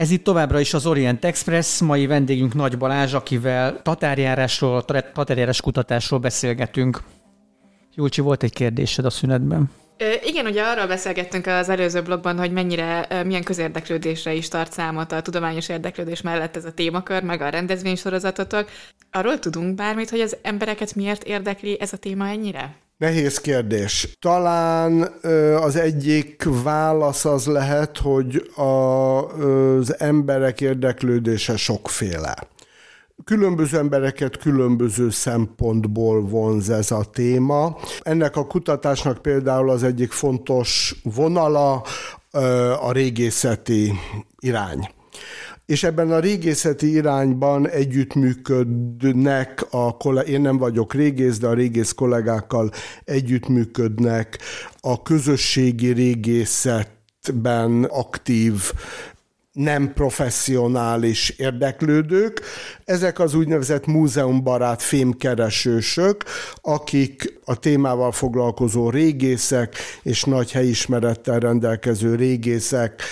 Ez 0.00 0.10
itt 0.10 0.24
továbbra 0.24 0.60
is 0.60 0.74
az 0.74 0.86
Orient 0.86 1.24
Express, 1.24 1.80
mai 1.80 2.06
vendégünk 2.06 2.54
Nagy 2.54 2.78
Balázs, 2.78 3.14
akivel 3.14 3.82
tatárjárásról, 3.82 4.84
tatárjárás 5.12 5.60
kutatásról 5.60 6.20
beszélgetünk. 6.20 7.02
Júlcsi, 7.94 8.20
volt 8.20 8.42
egy 8.42 8.52
kérdésed 8.52 9.04
a 9.04 9.10
szünetben. 9.10 9.70
Igen, 10.24 10.46
ugye 10.46 10.62
arról 10.62 10.86
beszélgettünk 10.86 11.46
az 11.46 11.68
előző 11.68 12.02
blogban, 12.02 12.38
hogy 12.38 12.52
mennyire, 12.52 13.06
milyen 13.24 13.44
közérdeklődésre 13.44 14.32
is 14.32 14.48
tart 14.48 14.72
számot 14.72 15.12
a 15.12 15.22
tudományos 15.22 15.68
érdeklődés 15.68 16.20
mellett 16.20 16.56
ez 16.56 16.64
a 16.64 16.72
témakör, 16.72 17.22
meg 17.22 17.40
a 17.40 17.48
rendezvénysorozatotok. 17.48 18.68
Arról 19.10 19.38
tudunk 19.38 19.74
bármit, 19.74 20.10
hogy 20.10 20.20
az 20.20 20.36
embereket 20.42 20.94
miért 20.94 21.24
érdekli 21.24 21.80
ez 21.80 21.92
a 21.92 21.96
téma 21.96 22.28
ennyire? 22.28 22.74
Nehéz 23.00 23.38
kérdés. 23.38 24.16
Talán 24.18 25.02
az 25.60 25.76
egyik 25.76 26.44
válasz 26.62 27.24
az 27.24 27.46
lehet, 27.46 27.98
hogy 27.98 28.50
a, 28.56 28.62
az 28.62 30.00
emberek 30.00 30.60
érdeklődése 30.60 31.56
sokféle. 31.56 32.34
Különböző 33.24 33.78
embereket 33.78 34.36
különböző 34.36 35.10
szempontból 35.10 36.22
vonz 36.22 36.70
ez 36.70 36.90
a 36.90 37.04
téma. 37.12 37.76
Ennek 38.00 38.36
a 38.36 38.46
kutatásnak 38.46 39.22
például 39.22 39.70
az 39.70 39.82
egyik 39.82 40.12
fontos 40.12 40.94
vonala 41.02 41.82
a 42.80 42.92
régészeti 42.92 43.92
irány 44.38 44.88
és 45.70 45.82
ebben 45.82 46.10
a 46.10 46.18
régészeti 46.18 46.92
irányban 46.92 47.68
együttműködnek 47.68 49.66
a 49.70 49.96
kollégák, 49.96 50.28
én 50.28 50.40
nem 50.40 50.56
vagyok 50.56 50.94
régész, 50.94 51.38
de 51.38 51.46
a 51.46 51.54
régész 51.54 51.92
kollégákkal 51.92 52.70
együttműködnek 53.04 54.38
a 54.80 55.02
közösségi 55.02 55.92
régészetben 55.92 57.84
aktív 57.84 58.72
nem 59.52 59.92
professzionális 59.92 61.28
érdeklődők. 61.30 62.40
Ezek 62.84 63.18
az 63.18 63.34
úgynevezett 63.34 63.86
múzeumbarát 63.86 64.82
fémkeresősök, 64.82 66.24
akik 66.54 67.38
a 67.44 67.58
témával 67.58 68.12
foglalkozó 68.12 68.90
régészek 68.90 69.74
és 70.02 70.24
nagy 70.24 70.52
helyismerettel 70.52 71.38
rendelkező 71.38 72.14
régészek 72.14 73.02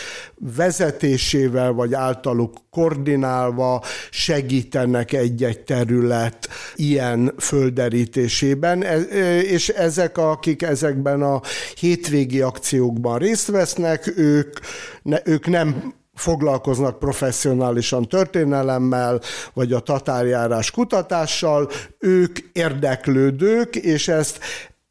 vezetésével 0.57 1.73
vagy 1.73 1.95
általuk 1.95 2.57
koordinálva 2.71 3.83
segítenek 4.11 5.13
egy-egy 5.13 5.61
terület 5.61 6.49
ilyen 6.75 7.35
földerítésében, 7.39 8.83
e, 8.83 8.97
e, 9.11 9.41
és 9.41 9.69
ezek, 9.69 10.19
akik 10.19 10.63
ezekben 10.63 11.23
a 11.23 11.41
hétvégi 11.75 12.41
akciókban 12.41 13.19
részt 13.19 13.47
vesznek, 13.47 14.13
ők, 14.17 14.59
ne, 15.03 15.19
ők 15.25 15.47
nem 15.47 15.97
foglalkoznak 16.19 16.99
professzionálisan 16.99 18.09
történelemmel, 18.09 19.21
vagy 19.55 19.73
a 19.73 19.81
tatárjárás 19.81 20.71
kutatással, 20.71 21.69
ők 21.99 22.39
érdeklődők, 22.53 23.77
és 23.77 24.09
ezt 24.09 24.39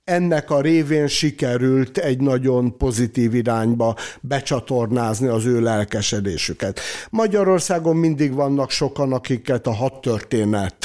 ennek 0.08 0.52
a 0.52 0.62
révén 0.62 1.08
sikerült 1.08 1.98
egy 1.98 2.20
nagyon 2.20 2.78
pozitív 2.78 3.36
irányba 3.36 3.96
becsatornázni 4.22 5.28
az 5.28 5.46
ő 5.46 5.62
lelkesedésüket. 5.62 6.80
Magyarországon 7.10 7.96
mindig 7.96 8.34
vannak 8.34 8.70
sokan, 8.70 9.14
akiket 9.14 9.68
a 9.68 9.74
hadtörténet 9.74 10.76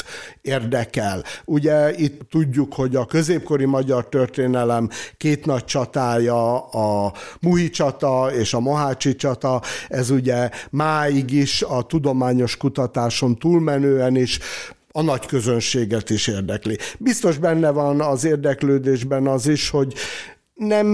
érdekel. 0.41 1.23
Ugye 1.45 1.93
itt 1.95 2.21
tudjuk, 2.29 2.73
hogy 2.73 2.95
a 2.95 3.05
középkori 3.05 3.65
magyar 3.65 4.09
történelem 4.09 4.89
két 5.17 5.45
nagy 5.45 5.65
csatája, 5.65 6.59
a 6.59 7.13
Muhi 7.41 7.69
csata 7.69 8.31
és 8.33 8.53
a 8.53 8.59
Mohácsi 8.59 9.15
csata, 9.15 9.61
ez 9.87 10.09
ugye 10.09 10.49
máig 10.69 11.31
is 11.31 11.61
a 11.61 11.81
tudományos 11.81 12.57
kutatáson 12.57 13.37
túlmenően 13.37 14.15
is 14.15 14.39
a 14.95 15.01
nagy 15.01 15.25
közönséget 15.25 16.09
is 16.09 16.27
érdekli. 16.27 16.77
Biztos 16.99 17.37
benne 17.37 17.71
van 17.71 18.01
az 18.01 18.23
érdeklődésben 18.23 19.27
az 19.27 19.47
is, 19.47 19.69
hogy 19.69 19.93
nem, 20.53 20.87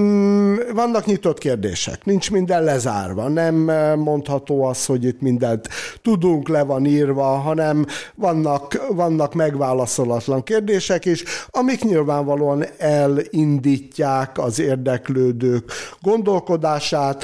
vannak 0.73 1.05
nyitott 1.05 1.37
kérdések, 1.37 2.05
nincs 2.05 2.31
minden 2.31 2.63
lezárva, 2.63 3.27
nem 3.27 3.55
mondható 3.99 4.63
az, 4.63 4.85
hogy 4.85 5.03
itt 5.03 5.21
mindent 5.21 5.69
tudunk, 6.01 6.47
le 6.47 6.63
van 6.63 6.85
írva, 6.85 7.23
hanem 7.23 7.85
vannak, 8.15 8.87
vannak 8.89 9.33
megválaszolatlan 9.33 10.43
kérdések 10.43 11.05
is, 11.05 11.23
amik 11.49 11.83
nyilvánvalóan 11.83 12.65
elindítják 12.77 14.37
az 14.37 14.59
érdeklődők 14.59 15.71
gondolkodását, 16.01 17.23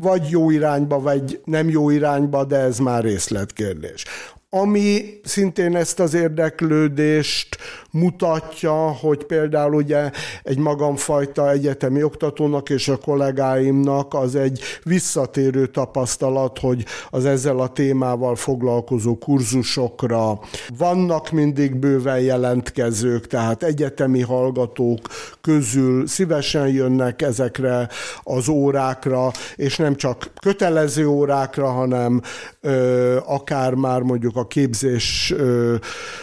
vagy 0.00 0.28
jó 0.30 0.50
irányba, 0.50 1.00
vagy 1.00 1.40
nem 1.44 1.68
jó 1.68 1.90
irányba, 1.90 2.44
de 2.44 2.56
ez 2.56 2.78
már 2.78 3.02
részletkérdés. 3.02 4.04
Ami 4.56 5.20
szintén 5.24 5.76
ezt 5.76 6.00
az 6.00 6.14
érdeklődést 6.14 7.56
mutatja, 7.94 8.72
hogy 8.72 9.24
például 9.24 9.74
ugye 9.74 10.10
egy 10.42 10.58
magamfajta 10.58 11.50
egyetemi 11.50 12.02
oktatónak 12.02 12.70
és 12.70 12.88
a 12.88 12.96
kollégáimnak 12.96 14.14
az 14.14 14.34
egy 14.34 14.60
visszatérő 14.82 15.66
tapasztalat, 15.66 16.58
hogy 16.58 16.84
az 17.10 17.24
ezzel 17.24 17.58
a 17.58 17.68
témával 17.68 18.36
foglalkozó 18.36 19.18
kurzusokra 19.18 20.38
vannak 20.78 21.30
mindig 21.30 21.76
bőven 21.76 22.20
jelentkezők, 22.20 23.26
tehát 23.26 23.62
egyetemi 23.62 24.20
hallgatók 24.20 25.00
közül 25.40 26.06
szívesen 26.06 26.68
jönnek 26.68 27.22
ezekre 27.22 27.88
az 28.22 28.48
órákra, 28.48 29.30
és 29.56 29.76
nem 29.76 29.96
csak 29.96 30.30
kötelező 30.40 31.06
órákra, 31.06 31.66
hanem 31.70 32.20
ö, 32.60 33.16
akár 33.24 33.74
már 33.74 34.00
mondjuk 34.00 34.36
a 34.36 34.46
képzés 34.46 35.34
ö, 35.36 35.74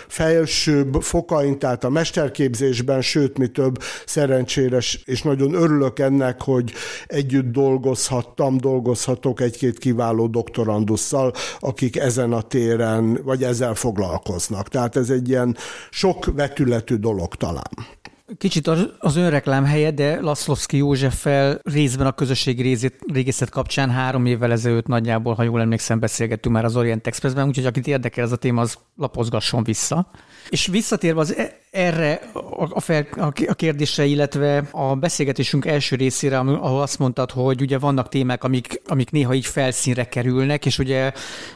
felsőbb 0.07 1.01
fokain 1.01 1.59
tehát 1.61 1.83
a 1.83 1.89
mesterképzésben, 1.89 3.01
sőt, 3.01 3.37
mi 3.37 3.47
több 3.47 3.83
szerencsére, 4.05 4.77
és 5.05 5.21
nagyon 5.21 5.53
örülök 5.53 5.99
ennek, 5.99 6.41
hogy 6.41 6.73
együtt 7.07 7.51
dolgozhattam, 7.51 8.57
dolgozhatok 8.57 9.41
egy-két 9.41 9.77
kiváló 9.77 10.27
doktorandusszal, 10.27 11.33
akik 11.59 11.97
ezen 11.97 12.33
a 12.33 12.41
téren, 12.41 13.19
vagy 13.23 13.43
ezzel 13.43 13.73
foglalkoznak. 13.73 14.67
Tehát 14.67 14.95
ez 14.95 15.09
egy 15.09 15.29
ilyen 15.29 15.57
sok 15.89 16.25
vetületű 16.25 16.95
dolog 16.95 17.35
talán. 17.35 18.00
Kicsit 18.37 18.67
az 18.99 19.15
önreklám 19.15 19.65
helye, 19.65 19.91
de 19.91 20.21
Laszlovszki 20.21 20.77
Józseffel 20.77 21.59
részben 21.63 22.07
a 22.07 22.11
közösségi 22.11 22.77
régészet 23.13 23.49
kapcsán 23.49 23.89
három 23.89 24.25
évvel 24.25 24.51
ezelőtt 24.51 24.87
nagyjából, 24.87 25.33
ha 25.33 25.43
jól 25.43 25.61
emlékszem, 25.61 25.99
beszélgettünk 25.99 26.55
már 26.55 26.65
az 26.65 26.75
Orient 26.75 27.07
Expressben, 27.07 27.47
úgyhogy 27.47 27.65
akit 27.65 27.87
érdekel 27.87 28.23
ez 28.23 28.31
a 28.31 28.35
téma, 28.35 28.61
az 28.61 28.77
lapozgasson 28.95 29.63
vissza. 29.63 30.11
És 30.49 30.67
visszatérve 30.67 31.19
az 31.19 31.35
e- 31.35 31.59
erre 31.71 32.21
a, 32.69 32.79
fel, 32.79 33.07
a 33.47 33.53
kérdésre, 33.53 34.05
illetve 34.05 34.67
a 34.71 34.95
beszélgetésünk 34.95 35.65
első 35.65 35.95
részére, 35.95 36.39
ahol 36.39 36.81
azt 36.81 36.99
mondtad, 36.99 37.31
hogy 37.31 37.61
ugye 37.61 37.77
vannak 37.77 38.09
témák, 38.09 38.43
amik, 38.43 38.81
amik 38.85 39.11
néha 39.11 39.33
így 39.33 39.45
felszínre 39.45 40.09
kerülnek, 40.09 40.65
és 40.65 40.79
ugye 40.79 41.11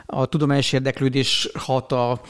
a 0.05 0.25
tudományos 0.25 0.73
érdeklődés 0.73 1.49
hat 1.53 1.91
a 1.91 2.21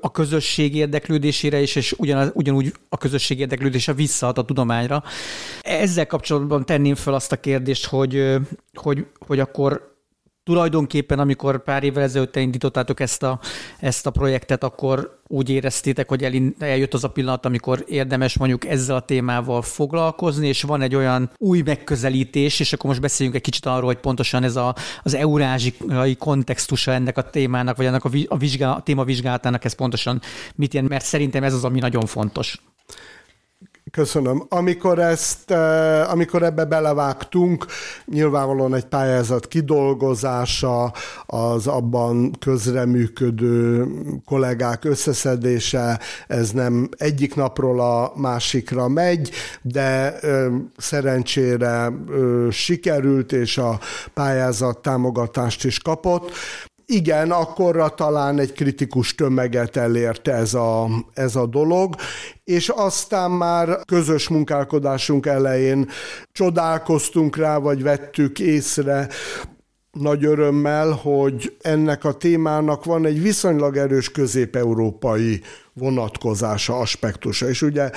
a 0.00 0.10
közösség 0.10 0.74
érdeklődésére 0.74 1.60
is, 1.60 1.76
és 1.76 1.94
ugyanaz, 1.98 2.30
ugyanúgy 2.34 2.72
a 2.88 2.96
közösség 2.96 3.38
érdeklődése 3.38 3.92
visszaad 3.92 4.38
a 4.38 4.44
tudományra. 4.44 5.02
Ezzel 5.60 6.06
kapcsolatban 6.06 6.64
tenném 6.64 6.94
fel 6.94 7.14
azt 7.14 7.32
a 7.32 7.36
kérdést, 7.36 7.86
hogy, 7.86 8.36
hogy, 8.74 9.06
hogy 9.18 9.40
akkor 9.40 9.89
tulajdonképpen, 10.42 11.18
amikor 11.18 11.62
pár 11.62 11.82
évvel 11.82 12.02
ezelőtt 12.02 12.36
indítottátok 12.36 13.00
ezt 13.00 13.22
a, 13.22 13.40
ezt 13.78 14.06
a 14.06 14.10
projektet, 14.10 14.64
akkor 14.64 15.18
úgy 15.26 15.50
éreztétek, 15.50 16.08
hogy 16.08 16.54
eljött 16.58 16.94
az 16.94 17.04
a 17.04 17.10
pillanat, 17.10 17.46
amikor 17.46 17.84
érdemes 17.88 18.38
mondjuk 18.38 18.66
ezzel 18.66 18.96
a 18.96 19.00
témával 19.00 19.62
foglalkozni, 19.62 20.48
és 20.48 20.62
van 20.62 20.82
egy 20.82 20.94
olyan 20.94 21.30
új 21.36 21.62
megközelítés, 21.64 22.60
és 22.60 22.72
akkor 22.72 22.90
most 22.90 23.00
beszéljünk 23.00 23.36
egy 23.36 23.44
kicsit 23.44 23.66
arról, 23.66 23.84
hogy 23.84 23.98
pontosan 23.98 24.42
ez 24.42 24.56
a, 24.56 24.74
az 25.02 25.14
eurázsiai 25.14 26.16
kontextusa 26.16 26.92
ennek 26.92 27.18
a 27.18 27.30
témának, 27.30 27.76
vagy 27.76 27.86
ennek 27.86 28.04
a, 28.04 28.10
a, 28.28 28.36
vizsgál, 28.36 28.72
a 28.72 28.82
téma 28.82 29.04
vizsgálatának 29.04 29.64
ez 29.64 29.72
pontosan 29.72 30.20
mit 30.54 30.74
jelent, 30.74 30.92
mert 30.92 31.04
szerintem 31.04 31.42
ez 31.42 31.54
az, 31.54 31.64
ami 31.64 31.78
nagyon 31.78 32.06
fontos. 32.06 32.62
Köszönöm. 33.90 34.46
Amikor 34.48 34.98
ezt, 34.98 35.50
eh, 35.50 36.12
amikor 36.12 36.42
ebbe 36.42 36.64
belevágtunk, 36.64 37.66
nyilvánvalóan 38.04 38.74
egy 38.74 38.84
pályázat 38.84 39.48
kidolgozása, 39.48 40.92
az 41.26 41.66
abban 41.66 42.30
közreműködő 42.38 43.86
kollégák 44.24 44.84
összeszedése, 44.84 46.00
ez 46.26 46.50
nem 46.50 46.88
egyik 46.96 47.34
napról 47.34 47.80
a 47.80 48.12
másikra 48.16 48.88
megy, 48.88 49.30
de 49.62 50.18
szerencsére 50.76 51.92
sikerült, 52.50 53.32
és 53.32 53.58
a 53.58 53.78
pályázat 54.14 54.78
támogatást 54.82 55.64
is 55.64 55.78
kapott 55.78 56.32
igen, 56.90 57.30
akkorra 57.30 57.88
talán 57.88 58.38
egy 58.38 58.52
kritikus 58.52 59.14
tömeget 59.14 59.76
elért 59.76 60.28
ez 60.28 60.54
a, 60.54 60.88
ez 61.14 61.36
a 61.36 61.46
dolog, 61.46 61.94
és 62.44 62.68
aztán 62.68 63.30
már 63.30 63.78
közös 63.84 64.28
munkálkodásunk 64.28 65.26
elején 65.26 65.88
csodálkoztunk 66.32 67.36
rá, 67.36 67.58
vagy 67.58 67.82
vettük 67.82 68.38
észre, 68.38 69.08
nagy 69.90 70.24
örömmel, 70.24 70.90
hogy 70.90 71.56
ennek 71.60 72.04
a 72.04 72.12
témának 72.12 72.84
van 72.84 73.06
egy 73.06 73.22
viszonylag 73.22 73.76
erős 73.76 74.10
közép-európai 74.10 75.40
vonatkozása, 75.72 76.78
aspektusa. 76.78 77.48
És 77.48 77.62
ugye 77.62 77.90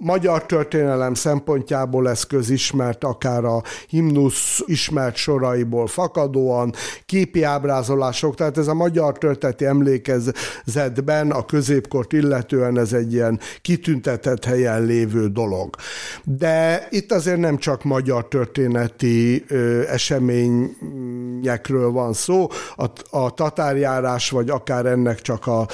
magyar 0.00 0.46
történelem 0.46 1.14
szempontjából 1.14 2.08
ez 2.08 2.22
közismert, 2.22 3.04
akár 3.04 3.44
a 3.44 3.62
himnusz 3.88 4.62
ismert 4.64 5.16
soraiból 5.16 5.86
fakadóan, 5.86 6.72
képi 7.06 7.42
ábrázolások, 7.42 8.34
tehát 8.34 8.58
ez 8.58 8.66
a 8.66 8.74
magyar 8.74 9.18
történeti 9.18 9.64
emlékezetben 9.64 11.30
a 11.30 11.44
középkort 11.44 12.12
illetően 12.12 12.78
ez 12.78 12.92
egy 12.92 13.12
ilyen 13.12 13.40
kitüntetett 13.62 14.44
helyen 14.44 14.84
lévő 14.84 15.28
dolog. 15.28 15.76
De 16.24 16.86
itt 16.90 17.12
azért 17.12 17.38
nem 17.38 17.56
csak 17.56 17.84
magyar 17.84 18.28
történeti 18.28 19.44
ö, 19.48 19.88
eseményekről 19.88 21.90
van 21.90 22.12
szó, 22.12 22.46
a, 22.76 22.86
a 23.10 23.30
tatárjárás, 23.30 24.30
vagy 24.30 24.50
akár 24.50 24.86
ennek 24.86 25.20
csak 25.20 25.46
a 25.46 25.66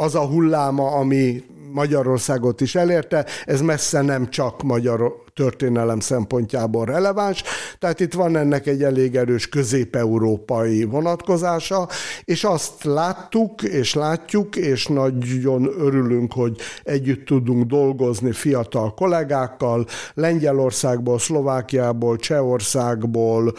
az 0.00 0.14
a 0.14 0.26
hulláma, 0.26 0.90
ami 0.90 1.44
Magyarországot 1.72 2.60
is 2.60 2.74
elérte, 2.74 3.26
ez 3.44 3.60
messze 3.60 4.00
nem 4.00 4.30
csak 4.30 4.62
magyar 4.62 5.26
történelem 5.34 6.00
szempontjából 6.00 6.84
releváns, 6.84 7.42
tehát 7.78 8.00
itt 8.00 8.12
van 8.12 8.36
ennek 8.36 8.66
egy 8.66 8.82
elég 8.82 9.16
erős 9.16 9.48
közép-európai 9.48 10.84
vonatkozása, 10.84 11.88
és 12.24 12.44
azt 12.44 12.84
láttuk, 12.84 13.62
és 13.62 13.94
látjuk, 13.94 14.56
és 14.56 14.86
nagyon 14.86 15.68
örülünk, 15.78 16.32
hogy 16.32 16.56
együtt 16.82 17.24
tudunk 17.26 17.64
dolgozni 17.64 18.32
fiatal 18.32 18.94
kollégákkal, 18.94 19.86
Lengyelországból, 20.14 21.18
Szlovákiából, 21.18 22.16
Csehországból, 22.16 23.54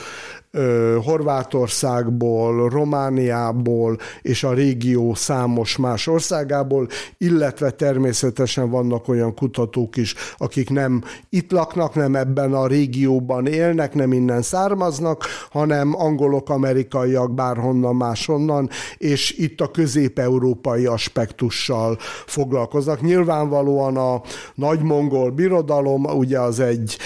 Horvátországból, 1.04 2.70
Romániából 2.70 3.98
és 4.22 4.44
a 4.44 4.54
régió 4.54 5.14
számos 5.14 5.78
más 5.78 6.08
országából, 6.08 6.88
illetve 7.18 7.70
természetesen 7.72 8.70
vannak 8.70 9.08
olyan 9.08 9.36
kutatók 9.36 9.98
is, 9.98 10.16
akik 10.38 10.70
nem 10.70 11.04
itt 11.30 11.52
laknak, 11.52 11.96
nem 11.96 12.16
ebben 12.16 12.54
a 12.54 12.68
régióban 12.68 13.48
élnek, 13.48 13.94
nem 13.94 14.14
innen 14.14 14.42
származnak, 14.42 15.24
hanem 15.52 15.96
angolok, 15.96 16.50
amerikaiak, 16.50 17.34
bárhonnan 17.34 17.96
máshonnan, 17.96 18.70
és 18.98 19.32
itt 19.38 19.62
a 19.62 19.72
közép-európai 19.72 20.86
aspektussal 20.86 21.98
foglalkoznak. 22.26 23.02
Nyilvánvalóan 23.02 23.98
a 23.98 24.22
nagy 24.56 24.82
mongol 24.82 25.32
birodalom, 25.32 26.06
ugye 26.06 26.40
az 26.40 26.60
egy 26.60 26.98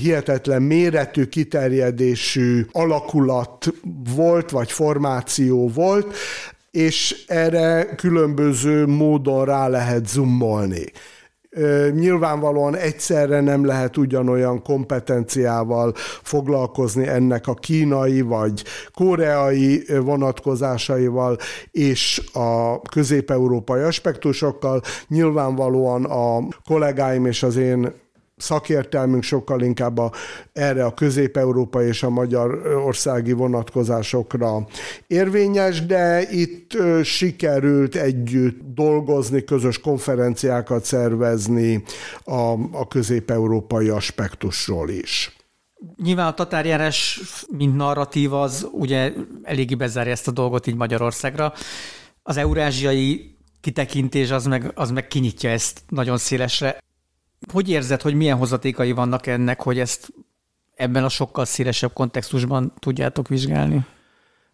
hihetetlen 0.00 0.62
méretű, 0.62 1.24
kiterjedésű 1.24 2.66
alakulat 2.76 3.72
volt, 4.14 4.50
vagy 4.50 4.72
formáció 4.72 5.68
volt, 5.68 6.14
és 6.70 7.24
erre 7.26 7.94
különböző 7.94 8.86
módon 8.86 9.44
rá 9.44 9.68
lehet 9.68 10.08
zoomolni. 10.08 10.84
Nyilvánvalóan 11.92 12.76
egyszerre 12.76 13.40
nem 13.40 13.66
lehet 13.66 13.96
ugyanolyan 13.96 14.62
kompetenciával 14.62 15.92
foglalkozni 16.22 17.06
ennek 17.06 17.46
a 17.46 17.54
kínai 17.54 18.20
vagy 18.20 18.64
koreai 18.94 19.84
vonatkozásaival 20.00 21.36
és 21.70 22.22
a 22.32 22.80
közép-európai 22.80 23.80
aspektusokkal. 23.82 24.82
Nyilvánvalóan 25.08 26.04
a 26.04 26.48
kollégáim 26.64 27.26
és 27.26 27.42
az 27.42 27.56
én 27.56 27.92
szakértelmünk 28.36 29.22
sokkal 29.22 29.60
inkább 29.60 29.98
a, 29.98 30.12
erre 30.52 30.84
a 30.84 30.94
közép-európa 30.94 31.82
és 31.82 32.02
a 32.02 32.10
magyar 32.10 32.66
országi 32.66 33.32
vonatkozásokra 33.32 34.66
érvényes, 35.06 35.86
de 35.86 36.30
itt 36.30 36.74
ö, 36.74 37.00
sikerült 37.02 37.94
együtt 37.94 38.58
dolgozni, 38.74 39.44
közös 39.44 39.80
konferenciákat 39.80 40.84
szervezni 40.84 41.82
a, 42.24 42.52
a 42.72 42.88
közép-európai 42.88 43.88
aspektusról 43.88 44.88
is. 44.88 45.36
Nyilván 46.02 46.26
a 46.26 46.34
tatárjárás, 46.34 47.20
mint 47.48 47.76
narratív, 47.76 48.32
az 48.32 48.68
ugye 48.72 49.12
eléggé 49.42 49.74
bezárja 49.74 50.12
ezt 50.12 50.28
a 50.28 50.30
dolgot 50.30 50.66
így 50.66 50.76
Magyarországra. 50.76 51.52
Az 52.22 52.36
eurázsiai 52.36 53.36
kitekintés 53.60 54.30
az 54.30 54.46
meg, 54.46 54.72
az 54.74 54.90
meg 54.90 55.06
kinyitja 55.06 55.50
ezt 55.50 55.82
nagyon 55.88 56.18
szélesre. 56.18 56.78
Hogy 57.52 57.68
érzed, 57.68 58.02
hogy 58.02 58.14
milyen 58.14 58.36
hozatékai 58.36 58.92
vannak 58.92 59.26
ennek, 59.26 59.62
hogy 59.62 59.78
ezt 59.78 60.12
ebben 60.74 61.04
a 61.04 61.08
sokkal 61.08 61.44
szélesebb 61.44 61.92
kontextusban 61.92 62.72
tudjátok 62.78 63.28
vizsgálni? 63.28 63.86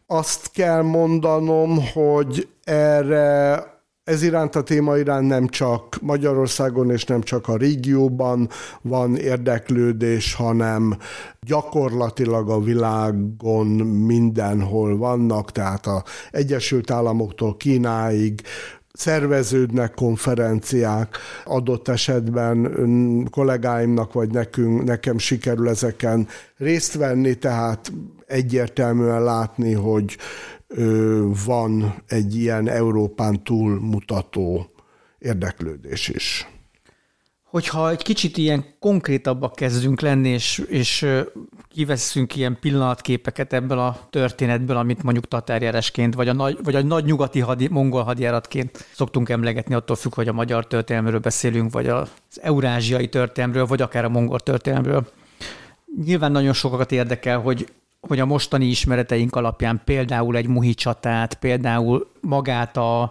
Azt 0.07 0.51
kell 0.51 0.83
mondanom, 0.83 1.79
hogy 1.93 2.49
erre 2.65 3.73
ez 4.05 4.23
iránt 4.23 4.55
a 4.55 4.63
téma 4.63 4.97
iránt 4.97 5.29
nem 5.29 5.49
csak 5.49 5.99
Magyarországon 6.01 6.91
és 6.91 7.05
nem 7.05 7.23
csak 7.23 7.49
a 7.49 7.57
régióban 7.57 8.49
van 8.81 9.17
érdeklődés, 9.17 10.35
hanem 10.35 10.97
gyakorlatilag 11.41 12.51
a 12.51 12.61
világon 12.61 13.67
mindenhol 14.07 14.97
vannak, 14.97 15.53
tehát 15.53 15.87
a 15.87 16.05
Egyesült 16.31 16.91
Államoktól 16.91 17.57
Kínáig, 17.57 18.43
szerveződnek 18.93 19.95
konferenciák, 19.95 21.17
adott 21.45 21.89
esetben 21.89 23.29
kollégáimnak 23.31 24.13
vagy 24.13 24.31
nekünk, 24.31 24.85
nekem 24.85 25.19
sikerül 25.19 25.69
ezeken 25.69 26.29
részt 26.57 26.95
venni, 26.95 27.35
tehát 27.35 27.93
egyértelműen 28.27 29.23
látni, 29.23 29.73
hogy 29.73 30.17
van 31.45 32.03
egy 32.07 32.37
ilyen 32.37 32.69
Európán 32.69 33.43
túl 33.45 33.81
mutató 33.81 34.71
érdeklődés 35.19 36.09
is. 36.09 36.47
Hogyha 37.53 37.91
egy 37.91 38.03
kicsit 38.03 38.37
ilyen 38.37 38.65
konkrétabbak 38.79 39.55
kezdünk 39.55 40.01
lenni, 40.01 40.29
és, 40.29 40.59
és 40.69 41.07
kivesszünk 41.69 42.37
ilyen 42.37 42.57
pillanatképeket 42.61 43.53
ebből 43.53 43.79
a 43.79 44.07
történetből, 44.11 44.77
amit 44.77 45.03
mondjuk 45.03 45.29
tatárjáresként, 45.29 46.15
vagy 46.15 46.29
a 46.29 46.33
nagy, 46.33 46.59
vagy 46.63 46.75
a 46.75 46.83
nagy 46.83 47.05
nyugati 47.05 47.41
hadi, 47.41 47.69
mongol 47.69 48.03
hadjáratként 48.03 48.87
szoktunk 48.95 49.29
emlegetni, 49.29 49.75
attól 49.75 49.97
függ, 49.97 50.15
hogy 50.15 50.29
a 50.29 50.33
magyar 50.33 50.67
történelmről 50.67 51.19
beszélünk, 51.19 51.73
vagy 51.73 51.89
az 51.89 52.09
eurázsiai 52.43 53.09
történelmről, 53.09 53.67
vagy 53.67 53.83
akár 53.83 54.05
a 54.05 54.09
mongol 54.09 54.41
történelmről. 54.41 55.13
Nyilván 56.05 56.33
nagyon 56.33 56.53
sokakat 56.53 56.93
érdekel, 56.93 57.39
hogy 57.39 57.69
hogy 58.01 58.21
a 58.21 58.27
mostani 58.27 58.67
ismereteink 58.67 59.37
alapján 59.37 59.83
például 59.85 60.37
egy 60.37 60.47
muhi 60.47 60.75
csatát, 60.75 61.35
például 61.35 62.11
magát 62.21 62.77
a, 62.77 63.11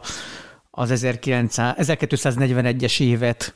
az 0.71 0.91
1900, 0.91 1.75
1241-es 1.77 3.01
évet 3.01 3.53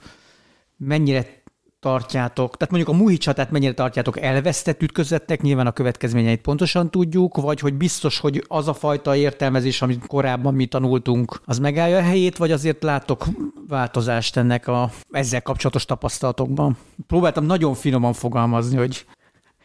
mennyire 0.77 1.43
tartjátok? 1.79 2.57
Tehát 2.57 2.73
mondjuk 2.73 2.95
a 2.95 3.01
Muhi 3.01 3.17
csatát 3.17 3.51
mennyire 3.51 3.73
tartjátok 3.73 4.19
elvesztett 4.19 4.81
ütközetnek, 4.81 5.41
nyilván 5.41 5.67
a 5.67 5.71
következményeit 5.71 6.41
pontosan 6.41 6.91
tudjuk, 6.91 7.37
vagy 7.37 7.59
hogy 7.59 7.73
biztos, 7.73 8.19
hogy 8.19 8.43
az 8.47 8.67
a 8.67 8.73
fajta 8.73 9.15
értelmezés, 9.15 9.81
amit 9.81 10.07
korábban 10.07 10.53
mi 10.53 10.65
tanultunk, 10.65 11.41
az 11.45 11.59
megállja 11.59 11.97
a 11.97 12.01
helyét, 12.01 12.37
vagy 12.37 12.51
azért 12.51 12.83
látok 12.83 13.25
változást 13.67 14.37
ennek 14.37 14.67
a 14.67 14.91
ezzel 15.11 15.41
kapcsolatos 15.41 15.85
tapasztalatokban? 15.85 16.77
Próbáltam 17.07 17.45
nagyon 17.45 17.73
finoman 17.73 18.13
fogalmazni, 18.13 18.77
hogy 18.77 19.05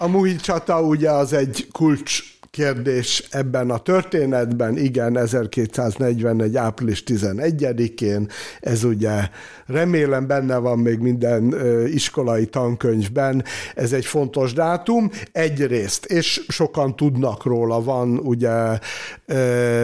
a 0.02 0.06
Muhi 0.06 0.36
csata 0.36 0.82
ugye 0.82 1.10
az 1.10 1.32
egy 1.32 1.68
kulcs 1.72 2.38
kérdés 2.50 3.26
ebben 3.30 3.70
a 3.70 3.78
történetben, 3.78 4.76
igen, 4.76 5.16
1241. 5.16 6.56
április 6.56 7.02
11-én, 7.06 8.28
ez 8.60 8.84
ugye 8.84 9.28
remélem 9.66 10.26
benne 10.26 10.56
van 10.56 10.78
még 10.78 10.98
minden 10.98 11.54
iskolai 11.86 12.46
tankönyvben, 12.46 13.44
ez 13.74 13.92
egy 13.92 14.04
fontos 14.04 14.52
dátum, 14.52 15.10
egyrészt, 15.32 16.04
és 16.04 16.44
sokan 16.48 16.96
tudnak 16.96 17.44
róla, 17.44 17.82
van 17.82 18.18
ugye 18.18 18.78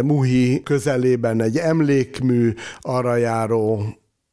Muhi 0.02 0.62
közelében 0.62 1.42
egy 1.42 1.56
emlékmű, 1.56 2.54
arra 2.80 3.16
járó 3.16 3.82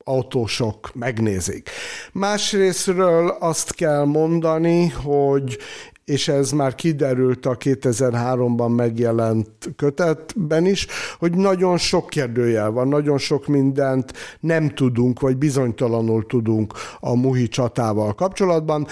autósok 0.05 0.91
megnézik. 0.93 1.69
Másrésztről 2.11 3.37
azt 3.39 3.73
kell 3.73 4.05
mondani, 4.05 4.87
hogy 4.87 5.57
és 6.05 6.27
ez 6.27 6.51
már 6.51 6.75
kiderült 6.75 7.45
a 7.45 7.57
2003-ban 7.57 8.75
megjelent 8.75 9.47
kötetben 9.75 10.65
is, 10.65 10.87
hogy 11.19 11.35
nagyon 11.35 11.77
sok 11.77 12.09
kérdőjel 12.09 12.71
van, 12.71 12.87
nagyon 12.87 13.17
sok 13.17 13.47
mindent 13.47 14.13
nem 14.39 14.69
tudunk, 14.69 15.19
vagy 15.19 15.37
bizonytalanul 15.37 16.25
tudunk 16.25 16.73
a 16.99 17.15
Muhi 17.15 17.47
csatával 17.47 18.13
kapcsolatban. 18.13 18.87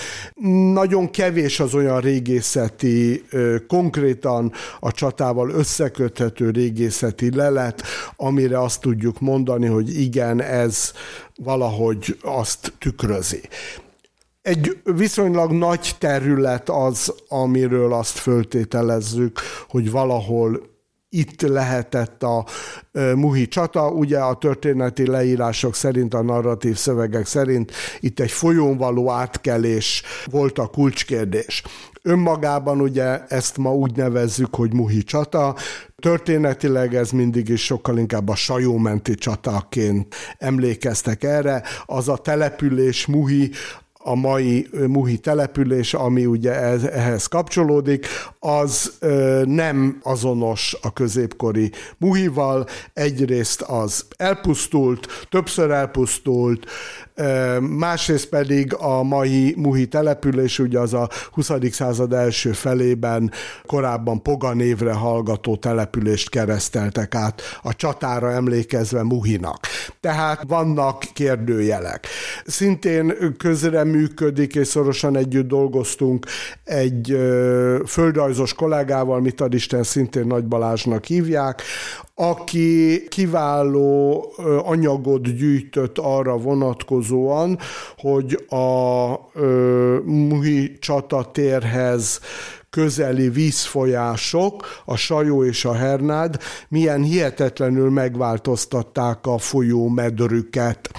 Nagyon 0.73 1.09
kevés 1.09 1.59
az 1.59 1.73
olyan 1.73 1.99
régészeti, 1.99 3.23
konkrétan 3.67 4.51
a 4.79 4.91
csatával 4.91 5.49
összeköthető 5.49 6.49
régészeti 6.49 7.35
lelet, 7.35 7.81
amire 8.15 8.61
azt 8.61 8.81
tudjuk 8.81 9.19
mondani, 9.19 9.65
hogy 9.65 9.99
igen, 9.99 10.41
ez 10.41 10.91
valahogy 11.35 12.17
azt 12.21 12.73
tükrözi. 12.79 13.41
Egy 14.41 14.81
viszonylag 14.83 15.51
nagy 15.51 15.95
terület 15.97 16.69
az, 16.69 17.13
amiről 17.27 17.93
azt 17.93 18.17
föltételezzük, 18.17 19.39
hogy 19.67 19.91
valahol 19.91 20.69
itt 21.09 21.41
lehetett 21.41 22.23
a 22.23 22.45
Muhi 22.91 23.47
csata. 23.47 23.89
Ugye 23.89 24.19
a 24.19 24.37
történeti 24.37 25.07
leírások 25.07 25.75
szerint, 25.75 26.13
a 26.13 26.21
narratív 26.21 26.75
szövegek 26.75 27.25
szerint 27.25 27.71
itt 27.99 28.19
egy 28.19 28.31
folyón 28.31 28.77
való 28.77 29.09
átkelés 29.09 30.03
volt 30.25 30.59
a 30.59 30.67
kulcskérdés. 30.67 31.63
Önmagában 32.01 32.81
ugye 32.81 33.25
ezt 33.27 33.57
ma 33.57 33.73
úgy 33.75 33.95
nevezzük, 33.95 34.55
hogy 34.55 34.73
Muhi 34.73 35.03
csata, 35.03 35.55
Történetileg 36.01 36.95
ez 36.95 37.11
mindig 37.11 37.49
is 37.49 37.65
sokkal 37.65 37.97
inkább 37.97 38.29
a 38.29 38.35
sajómenti 38.35 39.15
csataként 39.15 40.15
emlékeztek 40.37 41.23
erre. 41.23 41.63
Az 41.85 42.09
a 42.09 42.17
település 42.17 43.05
Muhi, 43.05 43.51
a 44.03 44.15
mai 44.15 44.67
Muhi 44.87 45.17
település, 45.17 45.93
ami 45.93 46.25
ugye 46.25 46.51
ehhez 46.91 47.25
kapcsolódik, 47.25 48.07
az 48.39 48.97
nem 49.43 49.99
azonos 50.03 50.77
a 50.81 50.93
középkori 50.93 51.71
Muhival. 51.97 52.65
Egyrészt 52.93 53.61
az 53.61 54.05
elpusztult, 54.17 55.27
többször 55.29 55.71
elpusztult, 55.71 56.65
másrészt 57.77 58.29
pedig 58.29 58.73
a 58.73 59.03
mai 59.03 59.53
Muhi 59.57 59.87
település, 59.87 60.59
ugye 60.59 60.79
az 60.79 60.93
a 60.93 61.09
20. 61.31 61.51
század 61.71 62.13
első 62.13 62.51
felében 62.51 63.31
korábban 63.65 64.21
Poga 64.21 64.53
névre 64.53 64.93
hallgató 64.93 65.55
települést 65.55 66.29
kereszteltek 66.29 67.15
át 67.15 67.41
a 67.61 67.75
csatára 67.75 68.31
emlékezve 68.31 69.03
Muhinak. 69.03 69.59
Tehát 69.99 70.43
vannak 70.47 71.03
kérdőjelek. 71.13 72.07
Szintén 72.45 73.13
közreműködik, 73.37 74.55
és 74.55 74.67
szorosan 74.67 75.15
együtt 75.15 75.47
dolgoztunk 75.47 76.25
egy 76.63 77.17
földrajzos 77.87 78.53
kollégával, 78.53 79.21
mit 79.21 79.41
ad 79.41 79.53
Isten, 79.53 79.83
szintén 79.83 80.27
Nagy 80.27 80.45
Balázsnak 80.45 81.05
hívják, 81.05 81.61
aki 82.15 83.03
kiváló 83.09 84.25
anyagot 84.63 85.35
gyűjtött 85.35 85.97
arra 85.97 86.37
vonatkozóan, 87.11 87.57
hogy 87.97 88.45
a 88.49 89.15
Muhi 90.05 90.77
csatatérhez 90.79 92.19
közeli 92.69 93.29
vízfolyások, 93.29 94.81
a 94.85 94.95
Sajó 94.95 95.45
és 95.45 95.65
a 95.65 95.73
Hernád 95.73 96.37
milyen 96.67 97.01
hihetetlenül 97.01 97.89
megváltoztatták 97.89 99.27
a 99.27 99.37
folyómedrüket 99.37 100.89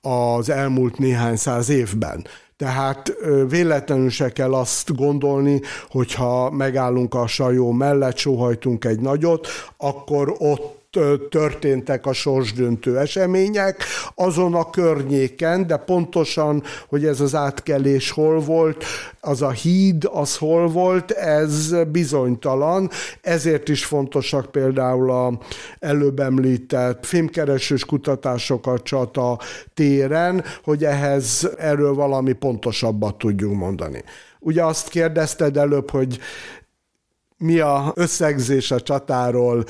az 0.00 0.50
elmúlt 0.50 0.98
néhány 0.98 1.36
száz 1.36 1.68
évben. 1.68 2.26
Tehát 2.56 3.12
véletlenül 3.48 4.10
se 4.10 4.32
kell 4.32 4.54
azt 4.54 4.94
gondolni, 4.96 5.60
hogyha 5.88 6.50
megállunk 6.50 7.14
a 7.14 7.26
sajó 7.26 7.72
mellett, 7.72 8.16
sóhajtunk 8.16 8.84
egy 8.84 9.00
nagyot, 9.00 9.48
akkor 9.76 10.34
ott 10.38 10.83
történtek 11.30 12.06
a 12.06 12.12
sorsdöntő 12.12 12.98
események 12.98 13.84
azon 14.14 14.54
a 14.54 14.70
környéken, 14.70 15.66
de 15.66 15.76
pontosan, 15.76 16.62
hogy 16.88 17.04
ez 17.04 17.20
az 17.20 17.34
átkelés 17.34 18.10
hol 18.10 18.40
volt, 18.40 18.84
az 19.20 19.42
a 19.42 19.50
híd, 19.50 20.08
az 20.12 20.36
hol 20.36 20.68
volt, 20.68 21.10
ez 21.10 21.74
bizonytalan, 21.92 22.90
ezért 23.20 23.68
is 23.68 23.84
fontosak 23.84 24.50
például 24.50 25.10
a 25.10 25.38
előbb 25.78 26.20
említett 26.20 27.06
filmkeresős 27.06 27.84
kutatásokat 27.84 28.82
csata 28.82 29.38
téren, 29.74 30.44
hogy 30.64 30.84
ehhez 30.84 31.50
erről 31.58 31.94
valami 31.94 32.32
pontosabbat 32.32 33.18
tudjunk 33.18 33.58
mondani. 33.58 34.04
Ugye 34.40 34.64
azt 34.64 34.88
kérdezted 34.88 35.56
előbb, 35.56 35.90
hogy 35.90 36.18
mi 37.38 37.58
a 37.58 37.92
összegzés 37.94 38.70
a 38.70 38.80
csatáról 38.80 39.64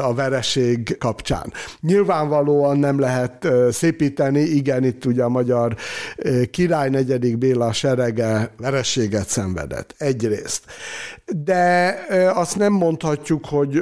a 0.00 0.14
vereség 0.14 0.96
kapcsán. 0.98 1.52
Nyilvánvalóan 1.80 2.78
nem 2.78 2.98
lehet 2.98 3.48
szépíteni, 3.70 4.40
igen, 4.40 4.84
itt 4.84 5.04
ugye 5.04 5.22
a 5.22 5.28
magyar 5.28 5.76
király 6.50 6.88
negyedik 6.88 7.38
Béla 7.38 7.72
serege 7.72 8.54
vereséget 8.58 9.28
szenvedett, 9.28 9.94
egyrészt. 9.98 10.64
De 11.36 11.94
azt 12.34 12.56
nem 12.56 12.72
mondhatjuk, 12.72 13.46
hogy 13.46 13.76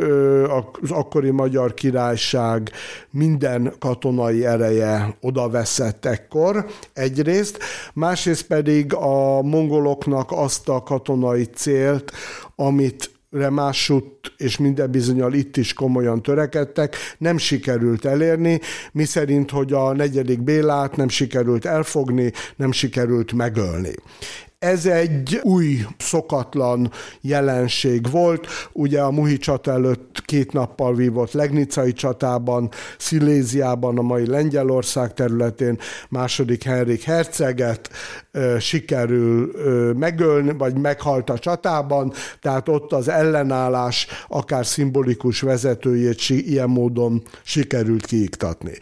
az 0.80 0.90
akkori 0.90 1.30
magyar 1.30 1.74
királyság 1.74 2.70
minden 3.10 3.72
katonai 3.78 4.46
ereje 4.46 5.16
odaveszett 5.20 6.04
ekkor, 6.04 6.66
egyrészt, 6.92 7.58
másrészt 7.94 8.46
pedig 8.46 8.94
a 8.94 9.42
mongoloknak 9.42 10.32
azt 10.32 10.68
a 10.68 10.82
katonai 10.82 11.44
célt, 11.44 12.12
amit 12.56 13.10
Remássut 13.30 14.32
és 14.36 14.58
minden 14.58 14.90
bizonyal 14.90 15.32
itt 15.32 15.56
is 15.56 15.72
komolyan 15.72 16.22
törekedtek, 16.22 16.96
nem 17.18 17.38
sikerült 17.38 18.04
elérni, 18.04 18.60
mi 18.92 19.04
szerint, 19.04 19.50
hogy 19.50 19.72
a 19.72 19.92
negyedik 19.92 20.42
Bélát 20.42 20.96
nem 20.96 21.08
sikerült 21.08 21.64
elfogni, 21.64 22.32
nem 22.56 22.72
sikerült 22.72 23.32
megölni. 23.32 23.94
Ez 24.58 24.86
egy 24.86 25.40
új, 25.42 25.86
szokatlan 25.98 26.90
jelenség 27.20 28.10
volt. 28.10 28.46
Ugye 28.72 29.00
a 29.00 29.10
Muhi 29.10 29.36
csata 29.36 29.70
előtt 29.70 30.22
két 30.24 30.52
nappal 30.52 30.94
vívott 30.94 31.32
Legnicai 31.32 31.92
csatában, 31.92 32.70
Sziléziában, 32.98 33.98
a 33.98 34.02
mai 34.02 34.26
Lengyelország 34.26 35.14
területén 35.14 35.78
második 36.08 36.64
Henrik 36.64 37.02
herceget 37.02 37.90
sikerül 38.58 39.52
megölni, 39.98 40.52
vagy 40.52 40.78
meghalt 40.78 41.30
a 41.30 41.38
csatában, 41.38 42.12
tehát 42.40 42.68
ott 42.68 42.92
az 42.92 43.08
ellenállás 43.08 44.06
akár 44.28 44.66
szimbolikus 44.66 45.40
vezetőjét 45.40 46.28
ilyen 46.28 46.68
módon 46.68 47.22
sikerült 47.42 48.06
kiiktatni. 48.06 48.72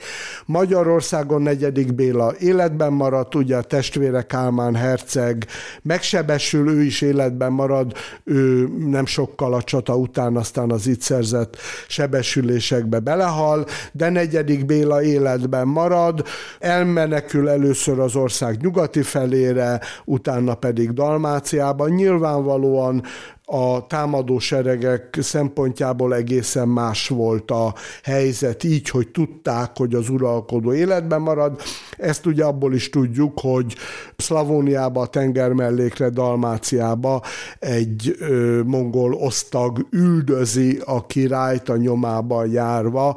Magyarországon 0.46 1.42
negyedik 1.42 1.94
Béla 1.94 2.34
életben 2.38 2.92
maradt, 2.92 3.34
ugye 3.34 3.56
a 3.56 3.62
testvére 3.62 4.22
Kálmán 4.22 4.74
herceg 4.74 5.46
megsebesül, 5.82 6.68
ő 6.68 6.82
is 6.82 7.00
életben 7.00 7.52
marad, 7.52 7.92
ő 8.24 8.68
nem 8.88 9.06
sokkal 9.06 9.54
a 9.54 9.62
csata 9.62 9.96
után 9.96 10.36
aztán 10.36 10.70
az 10.70 10.86
itt 10.86 11.00
szerzett 11.00 11.56
sebesülésekbe 11.88 12.98
belehal, 12.98 13.66
de 13.92 14.10
negyedik 14.10 14.66
Béla 14.66 15.02
életben 15.02 15.66
marad, 15.66 16.24
elmenekül 16.58 17.48
először 17.48 17.98
az 17.98 18.16
ország 18.16 18.60
nyugati 18.60 19.02
felére, 19.02 19.80
utána 20.04 20.54
pedig 20.54 20.92
Dalmáciában. 20.92 21.90
Nyilvánvalóan 21.90 23.02
a 23.48 23.86
támadó 23.86 24.38
seregek 24.38 25.18
szempontjából 25.20 26.14
egészen 26.14 26.68
más 26.68 27.08
volt 27.08 27.50
a 27.50 27.74
helyzet, 28.02 28.64
így, 28.64 28.88
hogy 28.88 29.08
tudták, 29.08 29.70
hogy 29.76 29.94
az 29.94 30.08
uralkodó 30.08 30.72
életben 30.72 31.20
marad. 31.20 31.60
Ezt 31.96 32.26
ugye 32.26 32.44
abból 32.44 32.74
is 32.74 32.90
tudjuk, 32.90 33.40
hogy 33.40 33.76
Szlavóniába, 34.16 35.00
a 35.00 36.10
Dalmáciába 36.10 37.22
egy 37.58 38.16
ö, 38.18 38.60
mongol 38.64 39.12
osztag 39.12 39.86
üldözi 39.90 40.80
a 40.84 41.06
királyt 41.06 41.68
a 41.68 41.76
nyomába 41.76 42.44
járva, 42.44 43.16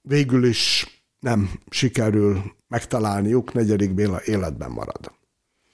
végül 0.00 0.44
is 0.44 0.86
nem 1.18 1.50
sikerül 1.70 2.42
megtalálniuk, 2.68 3.52
negyedik 3.52 3.94
Béla 3.94 4.20
életben 4.24 4.70
marad. 4.70 5.12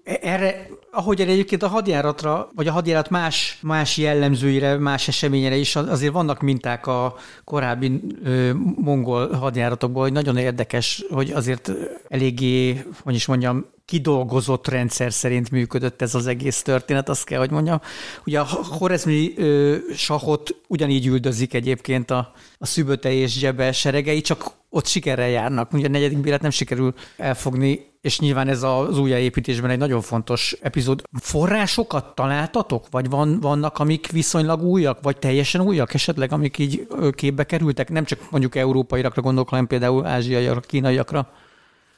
Erre, 0.05 0.66
ahogy 0.96 1.20
erre 1.20 1.30
egyébként 1.30 1.62
a 1.62 1.68
hadjáratra, 1.68 2.48
vagy 2.54 2.66
a 2.66 2.72
hadjárat 2.72 3.11
más, 3.11 3.59
más 3.62 3.96
jellemzőire, 3.96 4.76
más 4.76 5.09
eseményre 5.09 5.56
is 5.56 5.76
azért 5.76 6.12
vannak 6.12 6.40
minták 6.40 6.87
a 6.87 7.14
korábbi 7.44 8.00
ö, 8.24 8.50
mongol 8.76 9.32
hadjáratokból, 9.32 10.02
hogy 10.02 10.12
nagyon 10.12 10.37
érdekes, 10.37 11.04
hogy 11.11 11.30
azért 11.30 11.72
eléggé, 12.09 12.85
hogy 13.02 13.14
is 13.14 13.26
mondjam, 13.26 13.66
kidolgozott 13.85 14.68
rendszer 14.68 15.12
szerint 15.12 15.50
működött 15.50 16.02
ez 16.02 16.14
az 16.14 16.26
egész 16.26 16.62
történet, 16.62 17.09
azt 17.09 17.24
kell, 17.24 17.38
hogy 17.38 17.50
mondjam. 17.50 17.80
Ugye 18.26 18.40
a 18.40 18.46
Horezmi 18.78 19.32
ö, 19.37 19.76
sahot 19.94 20.61
ugyanígy 20.68 21.06
üldözik 21.06 21.54
egyébként 21.54 22.11
a, 22.11 22.32
a 22.59 22.66
Szüböte 22.66 23.12
és 23.12 23.38
Gyebe 23.38 23.72
seregei, 23.72 24.20
csak 24.20 24.50
ott 24.70 24.87
sikerrel 24.87 25.28
járnak. 25.28 25.72
Ugye 25.72 25.87
a 25.87 25.90
negyedik 25.90 26.18
bílet 26.18 26.42
nem 26.42 26.50
sikerül 26.50 26.94
elfogni, 27.16 27.94
és 28.07 28.19
nyilván 28.19 28.49
ez 28.49 28.62
az 28.62 28.99
újjáépítésben 28.99 29.71
egy 29.71 29.79
nagyon 29.79 30.01
fontos 30.01 30.57
epizód. 30.61 31.03
Forrásokat 31.21 32.14
találtatok? 32.14 32.85
Vagy 32.90 33.11
van, 33.11 33.40
vannak, 33.40 33.79
amik 33.79 34.11
viszonylag 34.11 34.62
újak, 34.62 34.99
vagy 35.03 35.16
teljesen 35.16 35.61
újak 35.61 35.95
esetleg, 35.95 36.33
amik 36.33 36.59
így 36.59 36.87
képbe 37.12 37.45
kerültek? 37.45 37.90
Nem 37.90 38.05
csak 38.05 38.19
mondjuk 38.31 38.57
európaiakra 38.57 39.23
gondolok, 39.23 39.49
hanem 39.49 39.66
például 39.66 40.07
ázsiaiakra, 40.07 40.61
kínaiakra? 40.61 41.29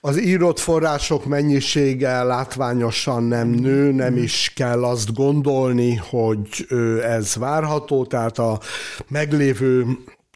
Az 0.01 0.21
írott 0.21 0.59
források 0.59 1.25
mennyisége 1.25 2.23
látványosan 2.23 3.23
nem 3.23 3.49
nő, 3.49 3.93
nem 3.93 4.17
is 4.17 4.53
kell 4.57 4.85
azt 4.85 5.15
gondolni, 5.15 5.95
hogy 5.95 6.67
ez 7.03 7.37
várható, 7.37 8.05
tehát 8.05 8.39
a 8.39 8.61
meglévő 9.09 9.87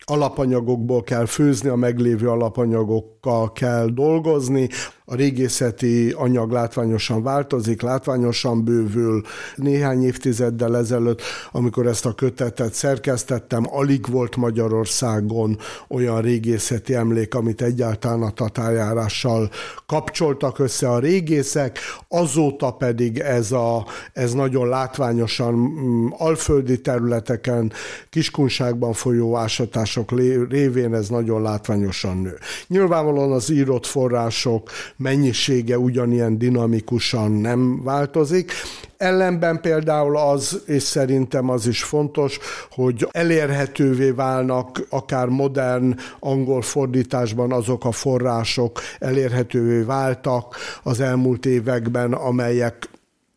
alapanyagokból 0.04 1.02
kell 1.02 1.26
főzni, 1.26 1.68
a 1.68 1.76
meglévő 1.76 2.28
alapanyagokkal 2.28 3.52
kell 3.52 3.86
dolgozni, 3.86 4.68
a 5.04 5.14
régészeti 5.14 6.10
anyag 6.10 6.52
látványosan 6.52 7.22
változik, 7.22 7.82
látványosan 7.82 8.64
bővül. 8.64 9.22
Néhány 9.56 10.04
évtizeddel 10.04 10.76
ezelőtt, 10.76 11.22
amikor 11.52 11.86
ezt 11.86 12.06
a 12.06 12.12
kötetet 12.12 12.74
szerkesztettem, 12.74 13.64
alig 13.70 14.10
volt 14.10 14.36
Magyarországon 14.36 15.58
olyan 15.88 16.20
régészeti 16.20 16.94
emlék, 16.94 17.34
amit 17.34 17.62
egyáltalán 17.62 18.22
a 18.22 18.30
tatárjárással 18.30 19.50
kapcsoltak 19.86 20.58
össze 20.58 20.90
a 20.90 20.98
régészek, 20.98 21.78
azóta 22.08 22.70
pedig 22.70 23.18
ez, 23.18 23.52
a, 23.52 23.86
ez 24.12 24.32
nagyon 24.32 24.68
látványosan 24.68 25.54
mm, 25.54 26.06
alföldi 26.10 26.80
területeken, 26.80 27.72
kiskunságban 28.10 28.92
folyó 28.92 29.36
ásatások 29.36 30.10
révén 30.48 30.94
ez 30.94 31.08
nagyon 31.08 31.42
látványosan 31.42 32.16
nő. 32.16 32.38
Nyilvánvalóan 32.66 33.32
az 33.32 33.50
írott 33.50 33.86
források 33.86 34.70
mennyisége 35.02 35.78
ugyanilyen 35.78 36.38
dinamikusan 36.38 37.32
nem 37.32 37.82
változik. 37.82 38.52
Ellenben 38.96 39.60
például 39.60 40.16
az, 40.16 40.62
és 40.66 40.82
szerintem 40.82 41.48
az 41.48 41.66
is 41.66 41.82
fontos, 41.82 42.38
hogy 42.70 43.08
elérhetővé 43.10 44.10
válnak 44.10 44.86
akár 44.90 45.26
modern 45.26 45.98
angol 46.18 46.62
fordításban 46.62 47.52
azok 47.52 47.84
a 47.84 47.92
források 47.92 48.80
elérhetővé 48.98 49.80
váltak 49.80 50.56
az 50.82 51.00
elmúlt 51.00 51.46
években, 51.46 52.12
amelyek 52.12 52.88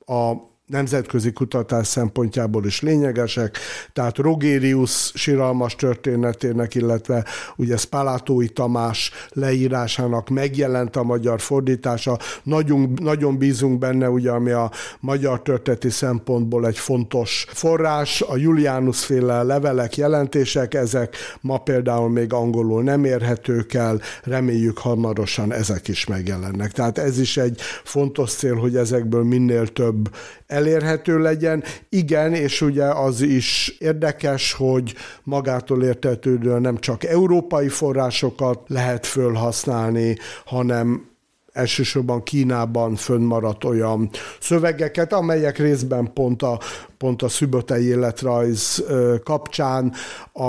a 0.05 0.33
nemzetközi 0.65 1.31
kutatás 1.31 1.87
szempontjából 1.87 2.65
is 2.65 2.81
lényegesek, 2.81 3.57
tehát 3.93 4.17
Rogérius 4.17 5.11
siralmas 5.13 5.75
történetének, 5.75 6.75
illetve 6.75 7.25
ugye 7.55 7.77
Spalatói 7.77 8.47
Tamás 8.47 9.11
leírásának 9.29 10.29
megjelent 10.29 10.95
a 10.95 11.03
magyar 11.03 11.39
fordítása. 11.39 12.17
Nagyon, 12.43 12.93
nagyon 13.01 13.37
bízunk 13.37 13.79
benne, 13.79 14.09
ugye, 14.09 14.31
ami 14.31 14.51
a 14.51 14.71
magyar 14.99 15.41
történeti 15.41 15.89
szempontból 15.89 16.67
egy 16.67 16.77
fontos 16.77 17.45
forrás, 17.49 18.21
a 18.21 18.37
Julianus 18.37 19.05
féle 19.05 19.43
levelek, 19.43 19.97
jelentések, 19.97 20.73
ezek 20.73 21.15
ma 21.41 21.57
például 21.57 22.09
még 22.09 22.33
angolul 22.33 22.83
nem 22.83 23.03
érhetők 23.05 23.73
el, 23.73 24.01
reméljük 24.23 24.77
hamarosan 24.77 25.53
ezek 25.53 25.87
is 25.87 26.05
megjelennek. 26.05 26.71
Tehát 26.71 26.97
ez 26.97 27.19
is 27.19 27.37
egy 27.37 27.61
fontos 27.83 28.31
cél, 28.31 28.55
hogy 28.55 28.75
ezekből 28.75 29.23
minél 29.23 29.67
több 29.67 30.09
elérhető 30.55 31.19
legyen. 31.19 31.63
Igen, 31.89 32.33
és 32.33 32.61
ugye 32.61 32.85
az 32.85 33.21
is 33.21 33.75
érdekes, 33.79 34.53
hogy 34.53 34.95
magától 35.23 35.83
értetődően 35.83 36.61
nem 36.61 36.77
csak 36.77 37.03
európai 37.03 37.67
forrásokat 37.67 38.59
lehet 38.67 39.05
fölhasználni, 39.05 40.17
hanem 40.45 41.13
elsősorban 41.55 42.23
Kínában 42.23 42.95
fönnmaradt 42.95 43.63
olyan 43.63 44.09
szövegeket, 44.39 45.13
amelyek 45.13 45.57
részben 45.57 46.13
pont 46.13 46.41
a, 46.41 46.59
pont 46.97 47.21
a 47.21 47.27
szübötei 47.27 47.85
életrajz 47.85 48.83
kapcsán 49.23 49.93
a, 50.31 50.45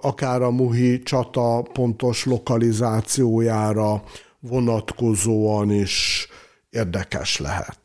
akár 0.00 0.42
a 0.42 0.50
Muhi 0.50 0.98
csata 0.98 1.62
pontos 1.72 2.24
lokalizációjára 2.24 4.02
vonatkozóan 4.40 5.70
is 5.70 6.28
érdekes 6.70 7.38
lehet. 7.38 7.78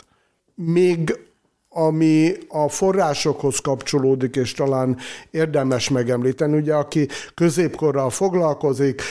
Még 0.56 1.31
ami 1.74 2.34
a 2.48 2.70
forrásokhoz 2.70 3.60
kapcsolódik, 3.60 4.36
és 4.36 4.54
talán 4.54 4.98
érdemes 5.30 5.90
megemlíteni, 5.90 6.58
ugye 6.58 6.74
aki 6.74 7.08
középkorral 7.34 8.10
foglalkozik, 8.10 9.02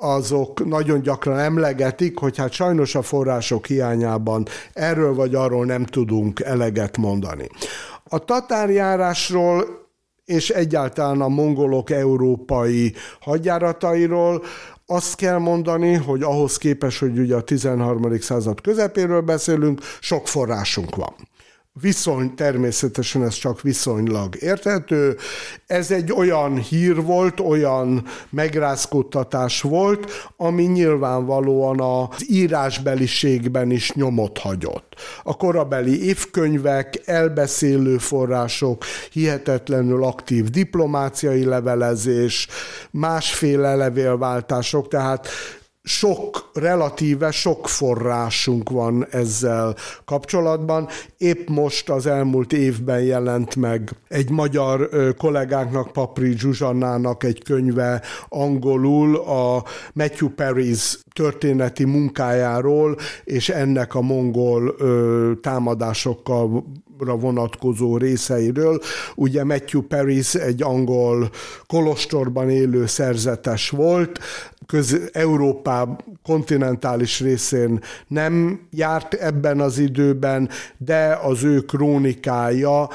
azok 0.00 0.64
nagyon 0.64 1.00
gyakran 1.00 1.38
emlegetik, 1.38 2.18
hogy 2.18 2.36
hát 2.36 2.52
sajnos 2.52 2.94
a 2.94 3.02
források 3.02 3.66
hiányában 3.66 4.46
erről 4.72 5.14
vagy 5.14 5.34
arról 5.34 5.64
nem 5.64 5.84
tudunk 5.84 6.40
eleget 6.40 6.96
mondani. 6.96 7.48
A 8.04 8.18
tatárjárásról 8.18 9.64
és 10.24 10.50
egyáltalán 10.50 11.20
a 11.20 11.28
mongolok 11.28 11.90
európai 11.90 12.94
hadjáratairól 13.20 14.42
azt 14.86 15.16
kell 15.16 15.38
mondani, 15.38 15.94
hogy 15.94 16.22
ahhoz 16.22 16.56
képest, 16.56 16.98
hogy 16.98 17.18
ugye 17.18 17.36
a 17.36 17.42
13. 17.42 18.20
század 18.20 18.60
közepéről 18.60 19.20
beszélünk, 19.20 19.80
sok 20.00 20.28
forrásunk 20.28 20.96
van 20.96 21.14
viszony, 21.80 22.34
természetesen 22.34 23.24
ez 23.24 23.34
csak 23.34 23.62
viszonylag 23.62 24.36
érthető. 24.40 25.16
Ez 25.66 25.90
egy 25.90 26.12
olyan 26.12 26.56
hír 26.58 27.02
volt, 27.02 27.40
olyan 27.40 28.04
megrázkódtatás 28.30 29.60
volt, 29.60 30.30
ami 30.36 30.62
nyilvánvalóan 30.62 31.80
az 31.80 32.30
írásbeliségben 32.30 33.70
is 33.70 33.92
nyomot 33.92 34.38
hagyott. 34.38 34.94
A 35.22 35.36
korabeli 35.36 36.06
évkönyvek, 36.06 37.02
elbeszélő 37.04 37.98
források, 37.98 38.84
hihetetlenül 39.10 40.04
aktív 40.04 40.44
diplomáciai 40.44 41.44
levelezés, 41.44 42.48
másféle 42.90 43.74
levélváltások, 43.74 44.88
tehát 44.88 45.28
sok, 45.88 46.50
relatíve 46.54 47.30
sok 47.30 47.68
forrásunk 47.68 48.70
van 48.70 49.06
ezzel 49.10 49.76
kapcsolatban. 50.04 50.88
Épp 51.16 51.48
most 51.48 51.90
az 51.90 52.06
elmúlt 52.06 52.52
évben 52.52 53.00
jelent 53.00 53.56
meg 53.56 53.90
egy 54.08 54.30
magyar 54.30 54.88
kollégánknak, 55.16 55.92
Papri 55.92 56.38
Zsuzsannának 56.38 57.24
egy 57.24 57.42
könyve 57.42 58.02
angolul 58.28 59.16
a 59.16 59.64
Matthew 59.92 60.28
Perry's 60.36 60.94
történeti 61.12 61.84
munkájáról, 61.84 62.96
és 63.24 63.48
ennek 63.48 63.94
a 63.94 64.00
mongol 64.00 64.74
ö, 64.78 65.32
támadásokkal 65.40 66.64
vonatkozó 66.98 67.96
részeiről. 67.96 68.80
Ugye 69.14 69.44
Matthew 69.44 69.82
Paris 69.82 70.34
egy 70.34 70.62
angol 70.62 71.30
kolostorban 71.66 72.50
élő 72.50 72.86
szerzetes 72.86 73.70
volt, 73.70 74.20
köz 74.66 74.96
Európá 75.12 75.96
kontinentális 76.22 77.20
részén 77.20 77.80
nem 78.08 78.60
járt 78.70 79.14
ebben 79.14 79.60
az 79.60 79.78
időben, 79.78 80.48
de 80.78 81.18
az 81.22 81.44
ő 81.44 81.60
krónikája 81.60 82.88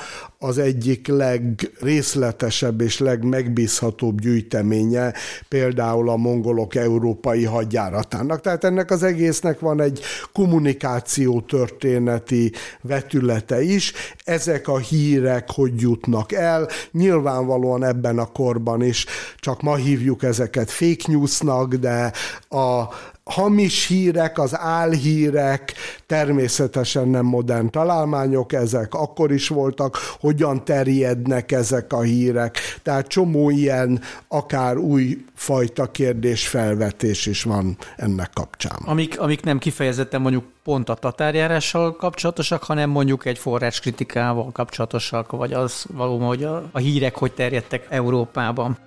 az 0.44 0.58
egyik 0.58 1.08
legrészletesebb 1.08 2.82
és 2.82 3.00
legmegbízhatóbb 3.00 4.20
gyűjteménye 4.20 5.14
például 5.48 6.10
a 6.10 6.16
mongolok 6.16 6.76
európai 6.76 7.44
hadjáratának. 7.44 8.42
Tehát 8.42 8.64
ennek 8.64 8.92
az 8.92 9.04
egésznek 9.04 9.60
van 9.60 9.82
egy 9.82 10.02
kommunikáció 10.34 11.42
történeti 11.42 12.52
vetülete 12.82 13.62
is. 13.62 13.91
Ezek 14.24 14.68
a 14.68 14.78
hírek 14.78 15.52
hogy 15.52 15.82
jutnak 15.82 16.32
el, 16.32 16.68
nyilvánvalóan 16.92 17.84
ebben 17.84 18.20
a 18.20 18.26
korban 18.26 18.84
is 18.84 19.06
csak 19.38 19.62
ma 19.62 19.76
hívjuk 19.76 20.24
ezeket 20.24 20.72
fake 20.72 21.04
newsnak, 21.08 21.74
de 21.74 22.12
a 22.50 22.84
hamis 23.32 23.88
hírek, 23.88 24.40
az 24.40 24.58
álhírek, 24.58 25.74
természetesen 26.06 27.08
nem 27.08 27.26
modern 27.26 27.70
találmányok 27.70 28.54
ezek, 28.54 28.94
akkor 28.94 29.32
is 29.32 29.48
voltak, 29.48 29.98
hogyan 30.20 30.66
terjednek 30.66 31.52
ezek 31.52 31.94
a 31.94 32.02
hírek, 32.02 32.58
tehát 32.84 33.08
csomó 33.08 33.50
ilyen 33.50 34.02
akár 34.28 34.78
új 34.78 35.26
fajta 35.36 35.92
kérdésfelvetés 35.92 37.26
is 37.26 37.44
van 37.44 37.78
ennek 37.98 38.30
kapcsán. 38.34 38.80
Amik, 38.86 39.20
amik 39.20 39.44
nem 39.44 39.58
kifejezetten 39.58 40.22
mondjuk 40.22 40.44
pont 40.64 40.90
a 40.90 40.94
tatárjárással 40.94 41.96
kapcsolatosak, 41.96 42.64
hanem 42.64 42.90
mondjuk 42.90 43.26
egy 43.26 43.38
forráskritikával 43.38 44.52
kapcsolatosak, 44.52 45.32
vagy 45.32 45.54
az 45.54 45.86
valóban, 45.94 46.28
hogy 46.28 46.44
a, 46.44 46.70
a 46.72 46.78
hírek 46.78 47.18
hogy 47.18 47.32
terjedtek 47.32 47.86
Európában. 47.90 48.78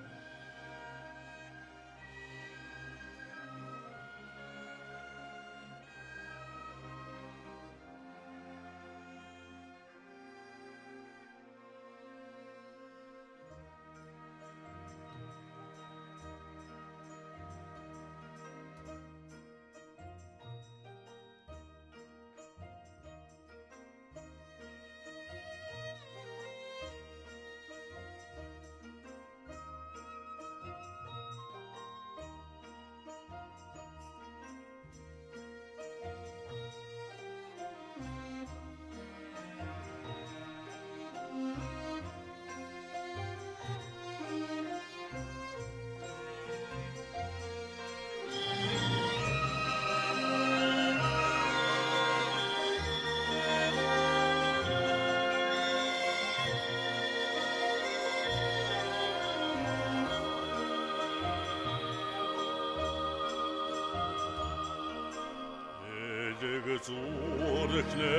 Зоркне 66.85 68.15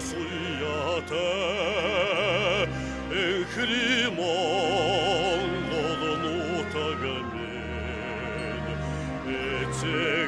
суята, 0.00 1.28
Эхримон 3.12 4.20
голнута 5.68 6.86
гамен, 7.02 8.64
Эти 9.26 10.19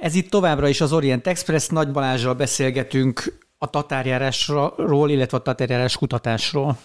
Ez 0.00 0.14
itt 0.14 0.30
továbbra 0.30 0.68
is 0.68 0.80
az 0.80 0.92
Orient 0.92 1.26
Express, 1.26 1.68
Nagy 1.68 1.90
Balázsral 1.90 2.34
beszélgetünk 2.34 3.22
a 3.58 3.70
tatárjárásról, 3.70 5.10
illetve 5.10 5.36
a 5.36 5.42
tatárjárás 5.42 5.96
kutatásról. 5.96 6.78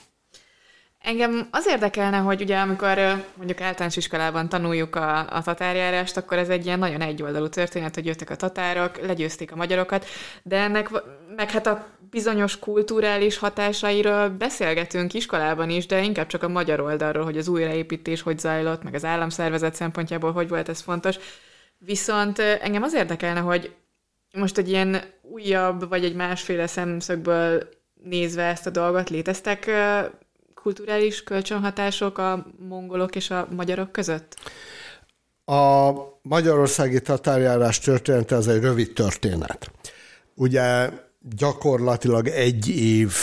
Engem 0.99 1.47
az 1.51 1.67
érdekelne, 1.67 2.17
hogy 2.17 2.41
ugye 2.41 2.57
amikor 2.57 2.97
mondjuk 3.35 3.61
általános 3.61 3.97
iskolában 3.97 4.49
tanuljuk 4.49 4.95
a, 4.95 5.19
a 5.29 5.41
tatárjárást, 5.41 6.17
akkor 6.17 6.37
ez 6.37 6.49
egy 6.49 6.65
ilyen 6.65 6.79
nagyon 6.79 7.01
egyoldalú 7.01 7.47
történet, 7.49 7.95
hogy 7.95 8.05
jöttek 8.05 8.29
a 8.29 8.35
tatárok, 8.35 9.05
legyőzték 9.05 9.51
a 9.51 9.55
magyarokat, 9.55 10.05
de 10.43 10.57
ennek 10.57 10.89
meg 11.35 11.51
hát 11.51 11.67
a 11.67 11.87
bizonyos 12.09 12.59
kulturális 12.59 13.37
hatásairól 13.37 14.29
beszélgetünk 14.29 15.13
iskolában 15.13 15.69
is, 15.69 15.85
de 15.85 16.01
inkább 16.01 16.27
csak 16.27 16.43
a 16.43 16.47
magyar 16.47 16.79
oldalról, 16.79 17.23
hogy 17.23 17.37
az 17.37 17.47
újraépítés 17.47 18.21
hogy 18.21 18.39
zajlott, 18.39 18.83
meg 18.83 18.93
az 18.93 19.05
államszervezet 19.05 19.75
szempontjából 19.75 20.31
hogy 20.31 20.49
volt 20.49 20.69
ez 20.69 20.81
fontos. 20.81 21.17
Viszont 21.85 22.39
engem 22.39 22.83
az 22.83 22.93
érdekelne, 22.93 23.39
hogy 23.39 23.75
most 24.33 24.57
egy 24.57 24.69
ilyen 24.69 25.03
újabb, 25.21 25.89
vagy 25.89 26.03
egy 26.03 26.15
másféle 26.15 26.67
szemszögből 26.67 27.69
nézve 28.03 28.43
ezt 28.43 28.67
a 28.67 28.69
dolgot, 28.69 29.09
léteztek 29.09 29.69
kulturális 30.53 31.23
kölcsönhatások 31.23 32.17
a 32.17 32.45
mongolok 32.67 33.15
és 33.15 33.29
a 33.29 33.47
magyarok 33.55 33.91
között? 33.91 34.35
A 35.45 35.91
magyarországi 36.21 37.01
tatárjárás 37.01 37.79
története 37.79 38.35
az 38.35 38.47
egy 38.47 38.61
rövid 38.61 38.93
történet. 38.93 39.71
Ugye 40.33 40.89
gyakorlatilag 41.37 42.27
egy 42.27 42.69
év 42.69 43.13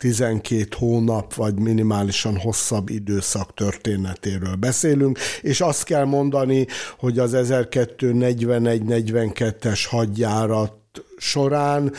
12 0.00 0.66
hónap, 0.76 1.34
vagy 1.34 1.58
minimálisan 1.58 2.38
hosszabb 2.38 2.88
időszak 2.88 3.54
történetéről 3.54 4.54
beszélünk, 4.54 5.18
és 5.40 5.60
azt 5.60 5.84
kell 5.84 6.04
mondani, 6.04 6.66
hogy 6.98 7.18
az 7.18 7.32
1241-42-es 7.36 9.80
hadjárat 9.88 10.74
során 11.16 11.92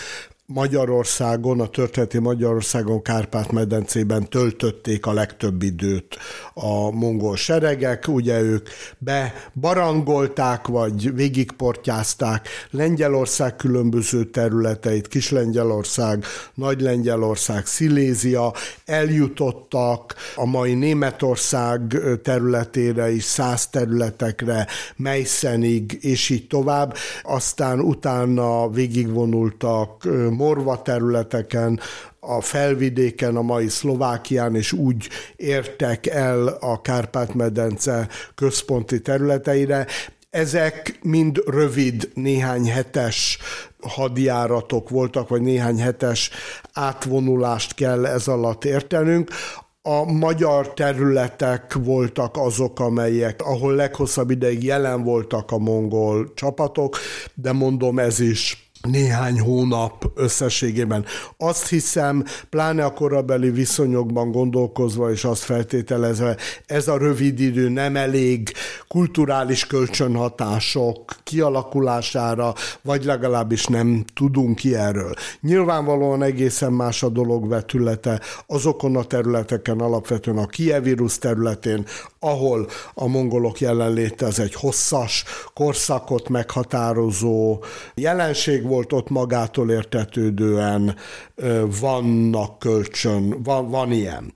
Magyarországon, 0.54 1.60
a 1.60 1.68
történeti 1.68 2.20
Magyarországon, 2.20 3.02
Kárpát-medencében 3.02 4.30
töltötték 4.30 5.06
a 5.06 5.14
legtöbb 5.14 5.64
időt 5.64 6.18
a 6.54 6.92
mongol 6.92 7.36
seregek, 7.36 8.08
ugye 8.08 8.42
ők 8.42 8.68
bebarangolták, 8.98 10.68
vagy 10.68 11.16
végigportyázták 11.16 12.48
Lengyelország 12.70 13.56
különböző 13.56 14.24
területeit, 14.24 15.08
Kis-Lengyelország, 15.08 16.26
Nagy-Lengyelország, 16.54 17.66
Szilézia, 17.66 18.54
eljutottak 18.86 20.16
a 20.36 20.46
mai 20.46 20.74
Németország 20.74 21.98
területére 22.24 23.12
is, 23.12 23.24
száz 23.24 23.68
területekre, 23.68 24.68
Meisenig, 24.96 25.98
és 26.02 26.30
így 26.30 26.48
tovább. 26.48 26.96
Aztán 27.24 27.80
utána 27.80 28.70
végigvonultak 28.70 30.08
morva 30.42 30.82
területeken, 30.82 31.80
a 32.20 32.42
felvidéken, 32.42 33.36
a 33.36 33.42
mai 33.42 33.68
Szlovákián, 33.68 34.56
és 34.56 34.72
úgy 34.72 35.10
értek 35.36 36.08
el 36.08 36.48
a 36.48 36.82
Kárpát-medence 36.82 38.08
központi 38.36 39.02
területeire. 39.02 39.88
Ezek 40.30 41.00
mind 41.02 41.42
rövid, 41.46 42.10
néhány 42.14 42.70
hetes 42.70 43.38
hadjáratok 43.82 44.90
voltak, 44.90 45.30
vagy 45.30 45.42
néhány 45.42 45.80
hetes 45.80 46.30
átvonulást 46.74 47.74
kell 47.74 48.06
ez 48.06 48.28
alatt 48.28 48.66
értenünk. 48.66 49.30
A 49.82 50.12
magyar 50.12 50.74
területek 50.74 51.74
voltak 51.74 52.38
azok, 52.38 52.80
amelyek, 52.80 53.42
ahol 53.42 53.76
leghosszabb 53.76 54.30
ideig 54.30 54.64
jelen 54.64 55.04
voltak 55.04 55.52
a 55.52 55.58
mongol 55.58 56.34
csapatok, 56.34 56.98
de 57.34 57.52
mondom, 57.52 58.00
ez 58.00 58.20
is 58.20 58.71
néhány 58.82 59.40
hónap 59.40 60.12
összességében. 60.16 61.06
Azt 61.38 61.68
hiszem, 61.68 62.24
pláne 62.50 62.86
a 62.86 62.94
korabeli 62.94 63.50
viszonyokban 63.50 64.32
gondolkozva 64.32 65.12
és 65.12 65.24
azt 65.24 65.44
feltételezve, 65.44 66.38
ez 66.66 66.88
a 66.88 66.98
rövid 66.98 67.40
idő 67.40 67.70
nem 67.70 67.96
elég 67.96 68.54
kulturális 68.92 69.68
kölcsönhatások 69.68 71.16
kialakulására, 71.24 72.54
vagy 72.82 73.04
legalábbis 73.04 73.66
nem 73.66 74.06
tudunk 74.14 74.56
ki 74.56 74.76
erről. 74.76 75.14
Nyilvánvalóan 75.42 76.24
egészen 76.24 76.74
más 76.74 77.04
a 77.04 77.10
dolog 77.10 77.48
vetülete 77.48 78.22
azokon 78.48 78.96
a 78.96 79.04
területeken, 79.04 79.80
alapvetően 79.80 80.38
a 80.38 80.46
Kievirus 80.46 81.18
területén, 81.18 81.86
ahol 82.20 82.68
a 82.94 83.08
mongolok 83.08 83.60
jelenléte 83.60 84.26
az 84.26 84.40
egy 84.40 84.54
hosszas 84.54 85.24
korszakot 85.54 86.30
meghatározó 86.30 87.64
jelenség 87.96 88.64
volt, 88.64 88.94
ott 88.94 89.10
magától 89.10 89.72
értetődően 89.72 90.96
vannak 91.80 92.60
kölcsön, 92.60 93.44
van, 93.44 93.70
van 93.70 93.92
ilyen. 93.92 94.34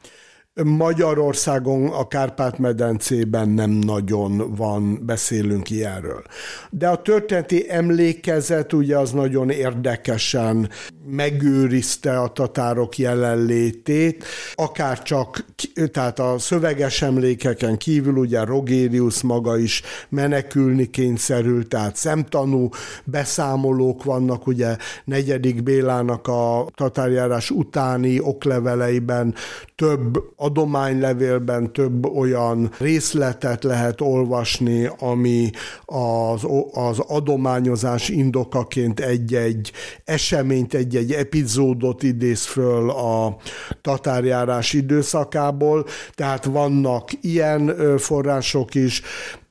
Magyarországon, 0.63 1.87
a 1.87 2.07
Kárpát-medencében 2.07 3.49
nem 3.49 3.69
nagyon 3.69 4.55
van, 4.55 5.05
beszélünk 5.05 5.69
ilyenről. 5.69 6.23
De 6.69 6.87
a 6.87 7.01
történeti 7.01 7.65
emlékezet 7.69 8.73
ugye 8.73 8.97
az 8.97 9.11
nagyon 9.11 9.49
érdekesen 9.49 10.69
megőrizte 11.07 12.19
a 12.19 12.27
tatárok 12.27 12.97
jelenlétét, 12.97 14.23
akár 14.53 15.03
csak, 15.03 15.45
tehát 15.91 16.19
a 16.19 16.35
szöveges 16.39 17.01
emlékeken 17.01 17.77
kívül 17.77 18.15
ugye 18.15 18.43
Rogérius 18.43 19.21
maga 19.21 19.57
is 19.57 19.81
menekülni 20.09 20.89
kényszerült, 20.89 21.67
tehát 21.67 21.95
szemtanú 21.95 22.69
beszámolók 23.03 24.03
vannak, 24.03 24.47
ugye 24.47 24.77
negyedik 25.05 25.63
Bélának 25.63 26.27
a 26.27 26.67
tatárjárás 26.75 27.49
utáni 27.49 28.19
okleveleiben 28.19 29.35
több 29.75 30.23
adománylevélben 30.35 31.73
több 31.73 32.05
olyan 32.05 32.71
részletet 32.79 33.63
lehet 33.63 34.01
olvasni, 34.01 34.89
ami 34.99 35.49
az, 35.85 36.47
az 36.71 36.99
adományozás 36.99 38.09
indokaként 38.09 38.99
egy-egy 38.99 39.71
eseményt, 40.03 40.73
egy-egy 40.95 41.11
epizódot 41.11 42.03
idéz 42.03 42.45
föl 42.45 42.89
a 42.89 43.37
tatárjárás 43.81 44.73
időszakából, 44.73 45.85
tehát 46.13 46.45
vannak 46.45 47.09
ilyen 47.21 47.75
források 47.97 48.75
is, 48.75 49.01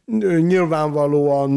Nyilvánvalóan 0.07 1.57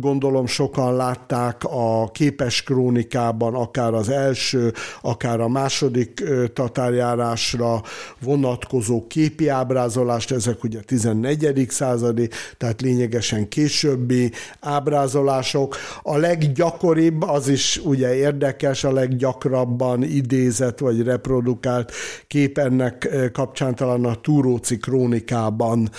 gondolom 0.00 0.46
sokan 0.46 0.96
látták 0.96 1.64
a 1.64 2.10
képes 2.12 2.62
krónikában, 2.62 3.54
akár 3.54 3.94
az 3.94 4.08
első, 4.08 4.72
akár 5.02 5.40
a 5.40 5.48
második 5.48 6.24
tatárjárásra 6.52 7.82
vonatkozó 8.20 9.06
képi 9.06 9.48
ábrázolást, 9.48 10.30
ezek 10.30 10.64
ugye 10.64 10.80
14. 10.80 11.66
századi, 11.68 12.28
tehát 12.58 12.80
lényegesen 12.80 13.48
későbbi 13.48 14.32
ábrázolások. 14.60 15.76
A 16.02 16.16
leggyakoribb, 16.16 17.22
az 17.22 17.48
is 17.48 17.80
ugye 17.84 18.14
érdekes, 18.14 18.84
a 18.84 18.92
leggyakrabban 18.92 20.02
idézett 20.02 20.78
vagy 20.78 21.02
reprodukált 21.02 21.92
kép 22.26 22.58
ennek 22.58 23.08
kapcsán 23.32 23.74
talán 23.74 24.04
a 24.04 24.20
Túróci 24.20 24.76
krónikában 24.76 25.90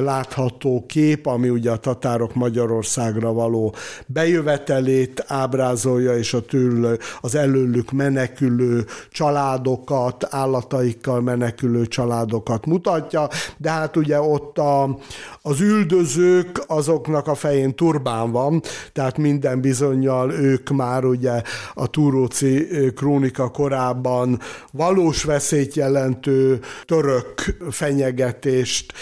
látható 0.00 0.84
kép, 0.86 1.22
ami 1.26 1.48
ugye 1.48 1.70
a 1.70 1.76
tatárok 1.76 2.34
Magyarországra 2.34 3.32
való 3.32 3.74
bejövetelét 4.06 5.24
ábrázolja, 5.26 6.16
és 6.16 6.34
a 6.34 6.40
tőle, 6.40 6.96
az 7.20 7.34
előlük 7.34 7.92
menekülő 7.92 8.84
családokat, 9.10 10.26
állataikkal 10.30 11.20
menekülő 11.20 11.86
családokat 11.86 12.66
mutatja, 12.66 13.28
de 13.56 13.70
hát 13.70 13.96
ugye 13.96 14.20
ott 14.20 14.58
a, 14.58 14.98
az 15.42 15.60
üldözők, 15.60 16.62
azoknak 16.66 17.26
a 17.26 17.34
fején 17.34 17.74
turbán 17.74 18.30
van, 18.30 18.62
tehát 18.92 19.18
minden 19.18 19.60
bizonyal 19.60 20.32
ők 20.32 20.70
már 20.70 21.04
ugye 21.04 21.42
a 21.74 21.86
Túróci 21.86 22.68
krónika 22.94 23.50
korában 23.50 24.40
valós 24.72 25.24
veszélyt 25.24 25.74
jelentő 25.74 26.60
török 26.84 27.56
fenyegetést 27.70 28.92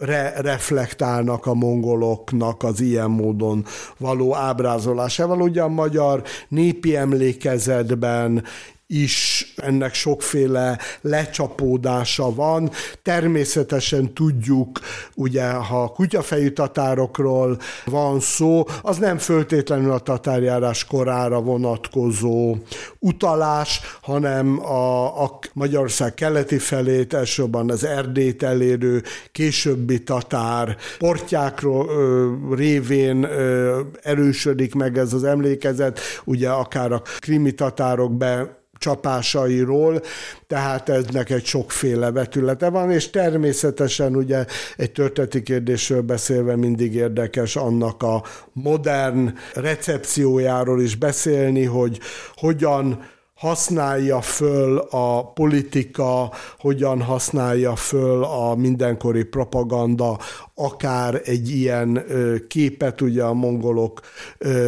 re- 0.00 0.40
reflektálnak 0.40 1.46
a 1.46 1.54
mongoloknak 1.54 2.62
az 2.62 2.80
ilyen 2.80 3.10
módon 3.10 3.64
való 3.98 4.34
ábrázolásával. 4.34 5.40
Ugye 5.40 5.62
a 5.62 5.68
magyar 5.68 6.22
népi 6.48 6.96
emlékezetben 6.96 8.44
is 8.90 9.46
ennek 9.56 9.94
sokféle 9.94 10.78
lecsapódása 11.00 12.34
van. 12.34 12.70
Természetesen 13.02 14.14
tudjuk, 14.14 14.80
ugye, 15.14 15.50
ha 15.50 15.88
kutyafejű 15.88 16.48
tatárokról 16.48 17.58
van 17.84 18.20
szó, 18.20 18.64
az 18.82 18.96
nem 18.96 19.18
föltétlenül 19.18 19.92
a 19.92 19.98
tatárjárás 19.98 20.84
korára 20.84 21.40
vonatkozó 21.40 22.56
utalás, 22.98 23.80
hanem 24.02 24.64
a, 24.64 25.22
a 25.22 25.38
Magyarország 25.52 26.14
keleti 26.14 26.58
felét, 26.58 27.14
elsősorban 27.14 27.70
az 27.70 27.84
Erdélyt 27.84 28.42
elérő 28.42 29.02
későbbi 29.32 30.02
tatár 30.02 30.76
portyákról 30.98 31.88
ö, 31.88 32.30
révén 32.54 33.22
ö, 33.22 33.80
erősödik 34.02 34.74
meg 34.74 34.98
ez 34.98 35.12
az 35.12 35.24
emlékezet, 35.24 36.00
ugye 36.24 36.48
akár 36.48 36.92
a 36.92 37.02
krimi 37.18 37.52
tatárok 37.52 38.16
be 38.16 38.58
csapásairól, 38.80 40.02
tehát 40.46 40.88
eznek 40.88 41.30
egy 41.30 41.44
sokféle 41.44 42.10
vetülete 42.10 42.68
van, 42.68 42.90
és 42.90 43.10
természetesen 43.10 44.16
ugye 44.16 44.44
egy 44.76 44.92
történeti 44.92 45.42
kérdésről 45.42 46.00
beszélve 46.02 46.56
mindig 46.56 46.94
érdekes 46.94 47.56
annak 47.56 48.02
a 48.02 48.22
modern 48.52 49.34
recepciójáról 49.54 50.82
is 50.82 50.96
beszélni, 50.96 51.64
hogy 51.64 52.00
hogyan 52.34 52.98
használja 53.40 54.20
föl 54.20 54.78
a 54.90 55.32
politika, 55.32 56.30
hogyan 56.58 57.02
használja 57.02 57.76
föl 57.76 58.24
a 58.24 58.54
mindenkori 58.54 59.24
propaganda, 59.24 60.18
akár 60.54 61.20
egy 61.24 61.48
ilyen 61.50 62.04
képet, 62.48 63.00
ugye 63.00 63.22
a 63.22 63.32
mongolok 63.32 64.00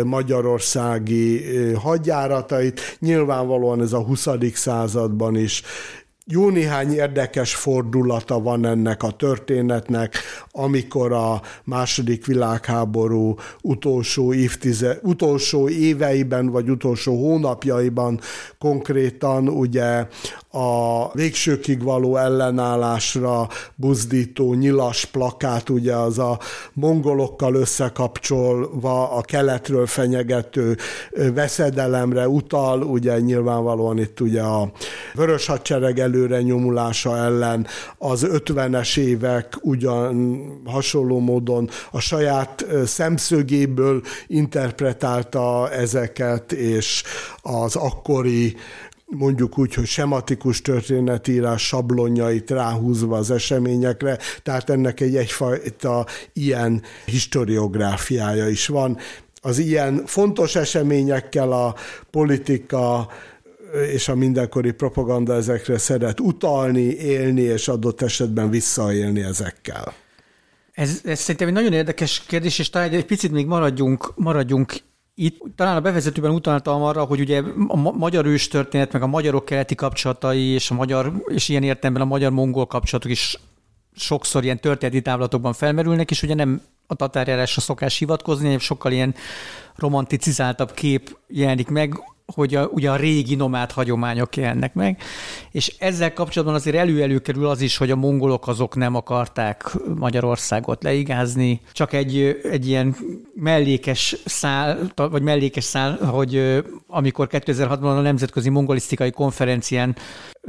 magyarországi 0.04 1.44
hadjáratait. 1.74 2.80
Nyilvánvalóan 2.98 3.80
ez 3.80 3.92
a 3.92 4.02
20. 4.02 4.28
században 4.54 5.36
is 5.36 5.62
jó 6.26 6.48
néhány 6.48 6.92
érdekes 6.92 7.54
fordulata 7.54 8.40
van 8.40 8.66
ennek 8.66 9.02
a 9.02 9.10
történetnek, 9.10 10.16
amikor 10.50 11.12
a 11.12 11.42
második 11.64 12.26
világháború 12.26 13.34
utolsó, 13.62 14.32
évtize, 14.32 14.98
utolsó 15.02 15.68
éveiben, 15.68 16.46
vagy 16.46 16.70
utolsó 16.70 17.16
hónapjaiban 17.16 18.20
konkrétan 18.58 19.48
ugye 19.48 20.06
a 20.54 21.10
végsőkig 21.12 21.82
való 21.82 22.16
ellenállásra 22.16 23.48
buzdító 23.74 24.54
nyilas 24.54 25.04
plakát, 25.04 25.68
ugye 25.68 25.94
az 25.94 26.18
a 26.18 26.38
mongolokkal 26.72 27.54
összekapcsolva 27.54 29.10
a 29.10 29.20
keletről 29.20 29.86
fenyegető 29.86 30.76
veszedelemre 31.34 32.28
utal, 32.28 32.82
ugye 32.82 33.20
nyilvánvalóan 33.20 33.98
itt 33.98 34.20
ugye 34.20 34.42
a 34.42 34.72
vörös 35.14 35.46
hadsereg 35.46 35.98
előre 35.98 36.42
nyomulása 36.42 37.16
ellen 37.16 37.66
az 37.98 38.26
50-es 38.28 38.98
évek 38.98 39.56
ugyan 39.60 40.42
hasonló 40.64 41.18
módon 41.18 41.68
a 41.90 42.00
saját 42.00 42.66
szemszögéből 42.84 44.02
interpretálta 44.26 45.70
ezeket, 45.70 46.52
és 46.52 47.02
az 47.42 47.76
akkori 47.76 48.56
mondjuk 49.16 49.58
úgy, 49.58 49.74
hogy 49.74 49.86
sematikus 49.86 50.62
történetírás 50.62 51.66
sablonjait 51.66 52.50
ráhúzva 52.50 53.16
az 53.16 53.30
eseményekre, 53.30 54.18
tehát 54.42 54.70
ennek 54.70 55.00
egy 55.00 55.16
egyfajta 55.16 56.06
ilyen 56.32 56.82
historiográfiája 57.04 58.48
is 58.48 58.66
van. 58.66 58.98
Az 59.40 59.58
ilyen 59.58 60.02
fontos 60.06 60.56
eseményekkel 60.56 61.52
a 61.52 61.74
politika 62.10 63.08
és 63.92 64.08
a 64.08 64.14
mindenkori 64.14 64.70
propaganda 64.70 65.34
ezekre 65.34 65.78
szeret 65.78 66.20
utalni, 66.20 66.94
élni, 66.94 67.40
és 67.40 67.68
adott 67.68 68.02
esetben 68.02 68.50
visszaélni 68.50 69.22
ezekkel. 69.22 69.94
Ez, 70.72 71.00
ez 71.04 71.20
szerintem 71.20 71.48
egy 71.48 71.54
nagyon 71.54 71.72
érdekes 71.72 72.22
kérdés, 72.26 72.58
és 72.58 72.70
talán 72.70 72.90
egy 72.90 73.06
picit 73.06 73.30
még 73.30 73.46
maradjunk, 73.46 74.12
maradjunk 74.14 74.74
itt 75.14 75.40
talán 75.56 75.76
a 75.76 75.80
bevezetőben 75.80 76.30
utaltam 76.30 76.82
arra, 76.82 77.04
hogy 77.04 77.20
ugye 77.20 77.42
a 77.66 77.76
magyar 77.76 78.26
őstörténet, 78.26 78.92
meg 78.92 79.02
a 79.02 79.06
magyarok 79.06 79.44
keleti 79.44 79.74
kapcsolatai, 79.74 80.42
és 80.42 80.70
a 80.70 80.74
magyar, 80.74 81.24
és 81.26 81.48
ilyen 81.48 81.62
értelemben 81.62 82.02
a 82.02 82.06
magyar-mongol 82.06 82.66
kapcsolatok 82.66 83.10
is 83.10 83.38
sokszor 83.94 84.44
ilyen 84.44 84.60
történeti 84.60 85.02
távlatokban 85.02 85.52
felmerülnek, 85.52 86.10
és 86.10 86.22
ugye 86.22 86.34
nem 86.34 86.62
a 86.86 86.94
tatárjárásra 86.94 87.60
szokás 87.60 87.98
hivatkozni, 87.98 88.44
hanem 88.44 88.58
sokkal 88.58 88.92
ilyen 88.92 89.14
romanticizáltabb 89.74 90.72
kép 90.72 91.18
jelenik 91.28 91.68
meg, 91.68 91.98
hogy 92.34 92.54
a, 92.54 92.66
ugye 92.66 92.90
a 92.90 92.96
régi 92.96 93.34
nomád 93.34 93.70
hagyományok 93.70 94.36
jelennek 94.36 94.74
meg, 94.74 95.02
és 95.50 95.74
ezzel 95.78 96.12
kapcsolatban 96.12 96.56
azért 96.56 96.76
elő-előkerül 96.76 97.46
az 97.46 97.60
is, 97.60 97.76
hogy 97.76 97.90
a 97.90 97.96
mongolok 97.96 98.48
azok 98.48 98.76
nem 98.76 98.94
akarták 98.94 99.76
Magyarországot 99.94 100.82
leigázni, 100.82 101.60
csak 101.72 101.92
egy, 101.92 102.40
egy 102.42 102.68
ilyen 102.68 102.96
mellékes 103.34 104.16
szál, 104.24 104.78
vagy 104.94 105.22
mellékes 105.22 105.64
szál, 105.64 105.96
hogy 105.96 106.62
amikor 106.86 107.28
2006-ban 107.30 107.96
a 107.96 108.00
Nemzetközi 108.00 108.48
Mongolisztikai 108.48 109.10
Konferencián 109.10 109.96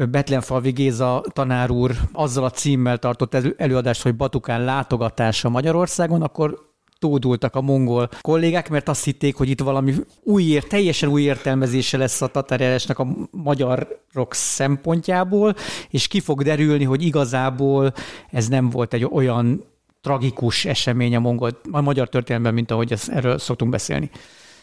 Betlenfalvi 0.09 0.71
Géza 0.71 1.23
tanár 1.33 1.71
úr 1.71 1.91
azzal 2.11 2.43
a 2.43 2.49
címmel 2.49 2.97
tartott 2.97 3.37
előadást, 3.57 4.01
hogy 4.01 4.15
Batukán 4.15 4.63
látogatása 4.63 5.49
Magyarországon, 5.49 6.21
akkor 6.21 6.72
tódultak 7.03 7.55
a 7.55 7.61
mongol 7.61 8.09
kollégák, 8.21 8.69
mert 8.69 8.89
azt 8.89 9.03
hitték, 9.03 9.35
hogy 9.35 9.49
itt 9.49 9.59
valami 9.59 9.93
új, 10.23 10.59
teljesen 10.67 11.09
új 11.09 11.21
értelmezése 11.21 11.97
lesz 11.97 12.21
a 12.21 12.27
tatárjelesnek 12.27 12.99
a 12.99 13.07
magyarok 13.31 14.33
szempontjából, 14.33 15.55
és 15.89 16.07
ki 16.07 16.19
fog 16.19 16.43
derülni, 16.43 16.83
hogy 16.83 17.03
igazából 17.03 17.93
ez 18.31 18.47
nem 18.47 18.69
volt 18.69 18.93
egy 18.93 19.07
olyan 19.11 19.63
tragikus 20.01 20.65
esemény 20.65 21.15
a, 21.15 21.19
mongol, 21.19 21.59
a 21.71 21.81
magyar 21.81 22.09
történelemben, 22.09 22.53
mint 22.53 22.71
ahogy 22.71 22.91
ezt, 22.91 23.09
erről 23.09 23.37
szoktunk 23.37 23.71
beszélni. 23.71 24.09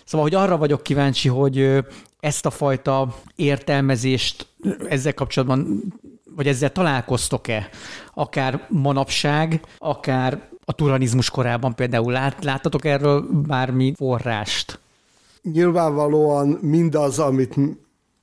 Szóval, 0.04 0.26
hogy 0.28 0.36
arra 0.36 0.56
vagyok 0.56 0.82
kíváncsi, 0.82 1.28
hogy 1.28 1.84
ezt 2.20 2.46
a 2.46 2.50
fajta 2.50 3.14
értelmezést 3.36 4.46
ezzel 4.88 5.14
kapcsolatban, 5.14 5.82
vagy 6.36 6.46
ezzel 6.46 6.72
találkoztok-e, 6.72 7.68
akár 8.14 8.66
manapság, 8.68 9.60
akár 9.78 10.49
a 10.70 10.72
turanizmus 10.72 11.30
korában 11.30 11.74
például 11.74 12.12
lát, 12.12 12.44
láttatok 12.44 12.84
erről 12.84 13.26
bármi 13.46 13.92
forrást? 13.96 14.78
Nyilvánvalóan 15.42 16.58
mindaz, 16.60 17.18
amit 17.18 17.54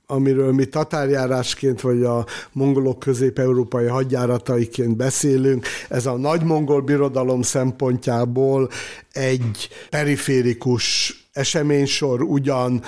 amiről 0.06 0.52
mi 0.52 0.64
tatárjárásként 0.64 1.80
vagy 1.80 2.02
a 2.02 2.26
mongolok 2.52 2.98
közép-európai 2.98 3.86
hadjárataiként 3.86 4.96
beszélünk, 4.96 5.66
ez 5.88 6.06
a 6.06 6.16
nagy 6.16 6.42
mongol 6.42 6.80
birodalom 6.80 7.42
szempontjából 7.42 8.68
egy 9.12 9.68
periférikus 9.90 11.14
eseménysor 11.38 12.22
ugyan 12.22 12.82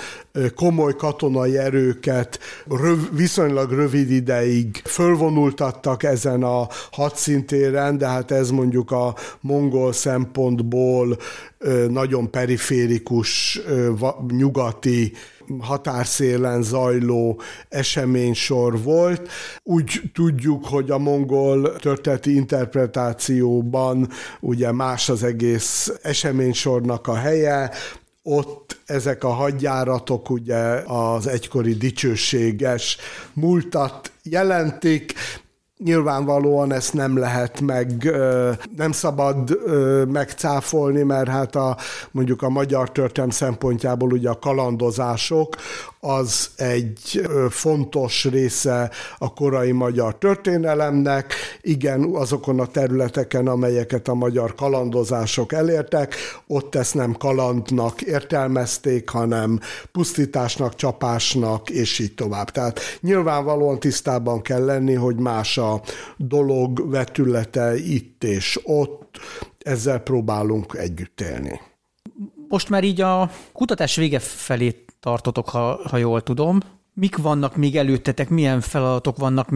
komoly 0.55 0.95
katonai 0.95 1.57
erőket 1.57 2.39
röv, 2.67 2.99
viszonylag 3.11 3.71
rövid 3.71 4.11
ideig 4.11 4.81
fölvonultattak 4.85 6.03
ezen 6.03 6.43
a 6.43 6.67
hadszintéren, 6.91 7.97
de 7.97 8.07
hát 8.07 8.31
ez 8.31 8.49
mondjuk 8.49 8.91
a 8.91 9.15
mongol 9.41 9.93
szempontból 9.93 11.17
nagyon 11.89 12.31
periférikus 12.31 13.61
nyugati 14.27 15.13
határszélen 15.59 16.63
zajló 16.63 17.41
eseménysor 17.69 18.81
volt. 18.83 19.29
Úgy 19.63 20.01
tudjuk, 20.13 20.65
hogy 20.65 20.91
a 20.91 20.97
mongol 20.97 21.75
történeti 21.75 22.35
interpretációban 22.35 24.09
ugye 24.39 24.71
más 24.71 25.09
az 25.09 25.23
egész 25.23 25.91
eseménysornak 26.01 27.07
a 27.07 27.15
helye, 27.15 27.71
ott 28.23 28.79
ezek 28.85 29.23
a 29.23 29.29
hadjáratok 29.29 30.29
ugye 30.29 30.57
az 30.85 31.27
egykori 31.27 31.73
dicsőséges 31.73 32.97
múltat 33.33 34.11
jelentik, 34.23 35.13
Nyilvánvalóan 35.83 36.73
ezt 36.73 36.93
nem 36.93 37.17
lehet 37.17 37.61
meg, 37.61 38.11
nem 38.75 38.91
szabad 38.91 39.59
megcáfolni, 40.07 41.03
mert 41.03 41.29
hát 41.29 41.55
a, 41.55 41.77
mondjuk 42.11 42.41
a 42.41 42.49
magyar 42.49 42.91
történelem 42.91 43.29
szempontjából 43.29 44.11
ugye 44.11 44.29
a 44.29 44.39
kalandozások 44.39 45.55
az 46.03 46.49
egy 46.55 47.21
fontos 47.49 48.25
része 48.25 48.91
a 49.17 49.33
korai 49.33 49.71
magyar 49.71 50.17
történelemnek. 50.17 51.33
Igen, 51.61 52.09
azokon 52.13 52.59
a 52.59 52.65
területeken, 52.65 53.47
amelyeket 53.47 54.07
a 54.07 54.13
magyar 54.13 54.55
kalandozások 54.55 55.53
elértek, 55.53 56.15
ott 56.47 56.75
ezt 56.75 56.93
nem 56.93 57.13
kalandnak 57.13 58.01
értelmezték, 58.01 59.09
hanem 59.09 59.59
pusztításnak, 59.91 60.75
csapásnak, 60.75 61.69
és 61.69 61.99
így 61.99 62.13
tovább. 62.13 62.49
Tehát 62.49 62.79
nyilvánvalóan 62.99 63.79
tisztában 63.79 64.41
kell 64.41 64.65
lenni, 64.65 64.93
hogy 64.93 65.15
más 65.15 65.57
a 65.57 65.81
dolog 66.17 66.89
vetülete 66.89 67.75
itt 67.75 68.23
és 68.23 68.59
ott, 68.63 69.19
ezzel 69.59 69.99
próbálunk 69.99 70.73
együtt 70.77 71.21
élni. 71.21 71.59
Most 72.47 72.69
már 72.69 72.83
így 72.83 73.01
a 73.01 73.31
kutatás 73.51 73.95
vége 73.95 74.19
felé 74.19 74.85
tartotok, 75.01 75.49
ha, 75.49 75.79
ha 75.89 75.97
jól 75.97 76.21
tudom. 76.21 76.59
mik 76.93 77.17
vannak 77.17 77.55
még 77.55 77.75
előttetek, 77.75 78.29
milyen 78.29 78.61
feladatok 78.61 79.17
vannak 79.17 79.49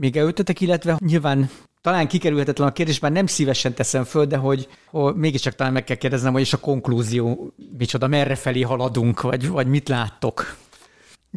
még 0.00 0.16
előttetek, 0.16 0.60
illetve 0.60 0.96
nyilván 0.98 1.50
talán 1.80 2.08
kikerülhetetlen 2.08 2.68
a 2.68 2.72
kérdés, 2.72 2.98
már 2.98 3.12
nem 3.12 3.26
szívesen 3.26 3.74
teszem 3.74 4.04
föl, 4.04 4.24
de 4.24 4.36
hogy, 4.36 4.68
hogy 4.90 5.14
mégiscsak 5.14 5.54
talán 5.54 5.72
meg 5.72 5.84
kell 5.84 5.96
kérdeznem, 5.96 6.32
hogy 6.32 6.40
is 6.40 6.52
a 6.52 6.60
konklúzió 6.60 7.52
micsoda, 7.78 8.06
merre 8.06 8.34
felé 8.34 8.60
haladunk, 8.60 9.20
vagy, 9.20 9.48
vagy 9.48 9.66
mit 9.66 9.88
láttok? 9.88 10.56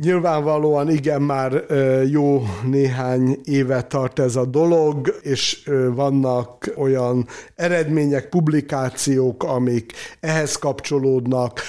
Nyilvánvalóan 0.02 0.90
igen, 0.90 1.22
már 1.22 1.66
jó 2.10 2.44
néhány 2.66 3.40
éve 3.44 3.82
tart 3.82 4.20
ez 4.20 4.36
a 4.36 4.46
dolog, 4.46 5.16
és 5.22 5.70
vannak 5.96 6.74
olyan 6.78 7.28
eredmények, 7.56 8.30
publikációk, 8.30 9.44
amik 9.44 9.94
ehhez 10.20 10.56
kapcsolódnak. 10.56 11.60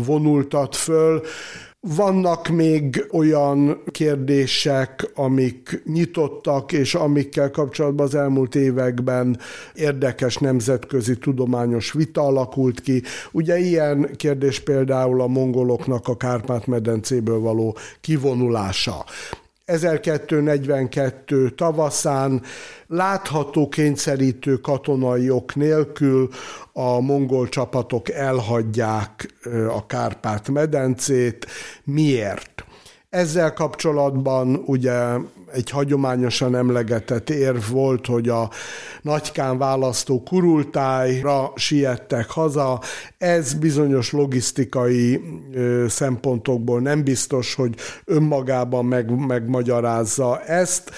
vonultat 0.04 0.76
föl. 0.76 1.22
Vannak 1.80 2.48
még 2.48 3.06
olyan 3.12 3.82
kérdések, 3.90 5.10
amik 5.14 5.82
nyitottak, 5.84 6.72
és 6.72 6.94
amikkel 6.94 7.50
kapcsolatban 7.50 8.06
az 8.06 8.14
elmúlt 8.14 8.54
években 8.54 9.38
érdekes 9.74 10.36
nemzetközi 10.36 11.18
tudományos 11.18 11.92
vita 11.92 12.20
alakult 12.20 12.80
ki. 12.80 13.02
Ugye 13.32 13.58
ilyen 13.58 14.10
kérdés 14.16 14.60
például 14.60 15.20
a 15.20 15.26
mongoloknak 15.26 16.08
a 16.08 16.16
Kárpát-medencéből 16.16 17.38
való 17.38 17.76
kivonulása. 18.00 19.04
1242 19.68 21.50
tavaszán 21.50 22.42
látható 22.86 23.68
kényszerítő 23.68 24.56
katonai 24.56 25.30
ok 25.30 25.54
nélkül 25.54 26.28
a 26.72 27.00
mongol 27.00 27.48
csapatok 27.48 28.10
elhagyják 28.10 29.34
a 29.68 29.86
Kárpát-medencét. 29.86 31.46
Miért? 31.84 32.64
Ezzel 33.10 33.52
kapcsolatban 33.52 34.62
ugye 34.66 34.92
egy 35.52 35.70
hagyományosan 35.70 36.56
emlegetett 36.56 37.30
érv 37.30 37.70
volt, 37.70 38.06
hogy 38.06 38.28
a 38.28 38.50
nagykán 39.02 39.58
választó 39.58 40.22
kurultájra 40.22 41.52
siettek 41.54 42.30
haza. 42.30 42.80
Ez 43.18 43.54
bizonyos 43.54 44.12
logisztikai 44.12 45.20
szempontokból 45.86 46.80
nem 46.80 47.04
biztos, 47.04 47.54
hogy 47.54 47.74
önmagában 48.04 48.84
meg, 48.84 49.26
megmagyarázza 49.26 50.40
ezt 50.40 50.90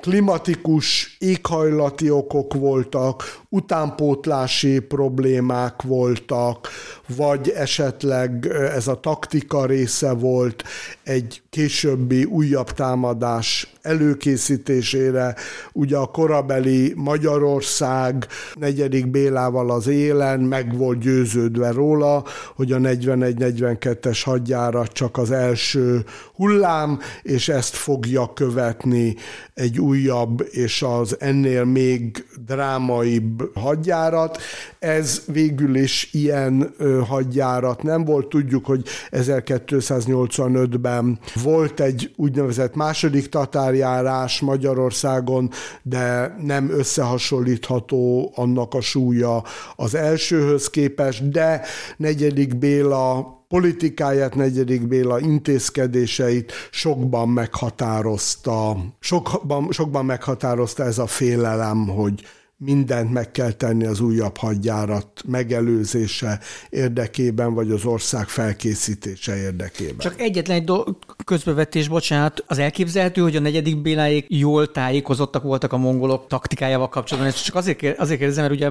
klimatikus 0.00 1.16
éghajlati 1.18 2.10
okok 2.10 2.54
voltak, 2.54 3.40
utánpótlási 3.48 4.78
problémák 4.78 5.82
voltak, 5.82 6.68
vagy 7.16 7.48
esetleg 7.48 8.46
ez 8.74 8.88
a 8.88 9.00
taktika 9.00 9.66
része 9.66 10.12
volt 10.12 10.64
egy 11.02 11.42
későbbi 11.50 12.24
újabb 12.24 12.72
támadás 12.72 13.72
előkészítésére. 13.82 15.34
Ugye 15.72 15.96
a 15.96 16.06
korabeli 16.06 16.92
Magyarország 16.96 18.26
negyedik 18.54 19.10
Bélával 19.10 19.70
az 19.70 19.86
élen 19.86 20.40
meg 20.40 20.76
volt 20.76 20.98
győződve 20.98 21.70
róla, 21.70 22.24
hogy 22.54 22.72
a 22.72 22.78
41-42-es 22.78 24.20
hadjárat 24.24 24.92
csak 24.92 25.16
az 25.16 25.30
első 25.30 26.04
hullám, 26.34 26.98
és 27.22 27.48
ezt 27.48 27.74
fogja 27.74 28.32
követni 28.32 29.16
egy 29.54 29.80
újabb 29.80 30.46
és 30.50 30.82
az 30.82 31.16
ennél 31.20 31.64
még 31.64 32.26
drámaibb 32.46 33.50
hadjárat. 33.54 34.38
Ez 34.78 35.22
végül 35.26 35.76
is 35.76 36.08
ilyen 36.12 36.74
hadjárat 37.02 37.82
nem 37.82 38.04
volt. 38.04 38.28
Tudjuk, 38.28 38.66
hogy 38.66 38.84
1285-ben 39.10 41.18
volt 41.42 41.80
egy 41.80 42.12
úgynevezett 42.16 42.74
második 42.74 43.28
tatárjárás 43.28 44.40
Magyarországon, 44.40 45.50
de 45.82 46.36
nem 46.42 46.70
összehasonlítható 46.70 48.32
annak 48.34 48.74
a 48.74 48.80
súlya 48.80 49.44
az 49.76 49.94
elsőhöz 49.94 50.70
képest, 50.70 51.30
de 51.30 51.62
negyedik 51.96 52.58
Béla 52.58 53.36
politikáját, 53.48 54.34
negyedik 54.34 54.88
Béla 54.88 55.20
intézkedéseit 55.20 56.52
sokban 56.70 57.28
meghatározta, 57.28 58.76
sokban, 59.00 59.68
sokban 59.70 60.04
meghatározta 60.04 60.84
ez 60.84 60.98
a 60.98 61.06
félelem, 61.06 61.88
hogy 61.88 62.22
mindent 62.60 63.12
meg 63.12 63.30
kell 63.30 63.52
tenni 63.52 63.86
az 63.86 64.00
újabb 64.00 64.36
hadjárat 64.36 65.22
megelőzése 65.26 66.40
érdekében, 66.70 67.54
vagy 67.54 67.70
az 67.70 67.84
ország 67.84 68.28
felkészítése 68.28 69.36
érdekében. 69.36 69.98
Csak 69.98 70.20
egyetlen 70.20 70.56
egy 70.56 70.64
do- 70.64 70.96
közbevetés, 71.24 71.88
bocsánat, 71.88 72.44
az 72.46 72.58
elképzelhető, 72.58 73.22
hogy 73.22 73.36
a 73.36 73.40
negyedik 73.40 73.82
Béláék 73.82 74.26
jól 74.28 74.70
tájékozottak 74.70 75.42
voltak 75.42 75.72
a 75.72 75.76
mongolok 75.76 76.26
taktikájával 76.26 76.88
kapcsolatban. 76.88 77.32
Ez 77.32 77.42
csak 77.42 77.54
azért, 77.54 77.98
azért 77.98 78.18
kérdezem, 78.18 78.44
mert 78.44 78.54
ugye 78.54 78.70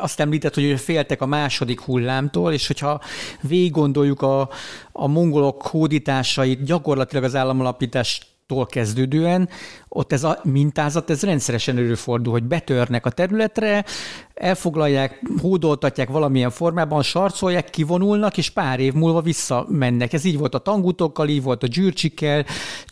azt 0.00 0.20
említett, 0.20 0.54
hogy 0.54 0.80
féltek 0.80 1.20
a 1.20 1.26
második 1.26 1.80
hullámtól, 1.80 2.52
és 2.52 2.66
hogyha 2.66 3.00
végig 3.40 3.70
gondoljuk 3.70 4.22
a, 4.22 4.48
a 4.92 5.06
mongolok 5.06 5.62
hódításait, 5.62 6.64
gyakorlatilag 6.64 7.24
az 7.24 7.34
államalapítás 7.34 8.31
tól 8.46 8.66
kezdődően, 8.66 9.48
ott 9.88 10.12
ez 10.12 10.24
a 10.24 10.40
mintázat, 10.42 11.10
ez 11.10 11.22
rendszeresen 11.22 11.76
előfordul, 11.76 12.32
hogy 12.32 12.44
betörnek 12.44 13.06
a 13.06 13.10
területre, 13.10 13.84
elfoglalják, 14.34 15.22
hódoltatják 15.40 16.08
valamilyen 16.08 16.50
formában, 16.50 17.02
sarcolják, 17.02 17.70
kivonulnak, 17.70 18.38
és 18.38 18.50
pár 18.50 18.80
év 18.80 18.92
múlva 18.92 19.20
visszamennek. 19.20 20.12
Ez 20.12 20.24
így 20.24 20.38
volt 20.38 20.54
a 20.54 20.58
tangutokkal, 20.58 21.28
így 21.28 21.42
volt 21.42 21.62
a 21.62 21.66
gyűrcsikkel, 21.66 22.44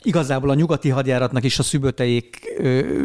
igazából 0.02 0.50
a 0.50 0.54
nyugati 0.54 0.88
hadjáratnak 0.88 1.44
is 1.44 1.58
a 1.58 1.62
szüböteik 1.62 2.40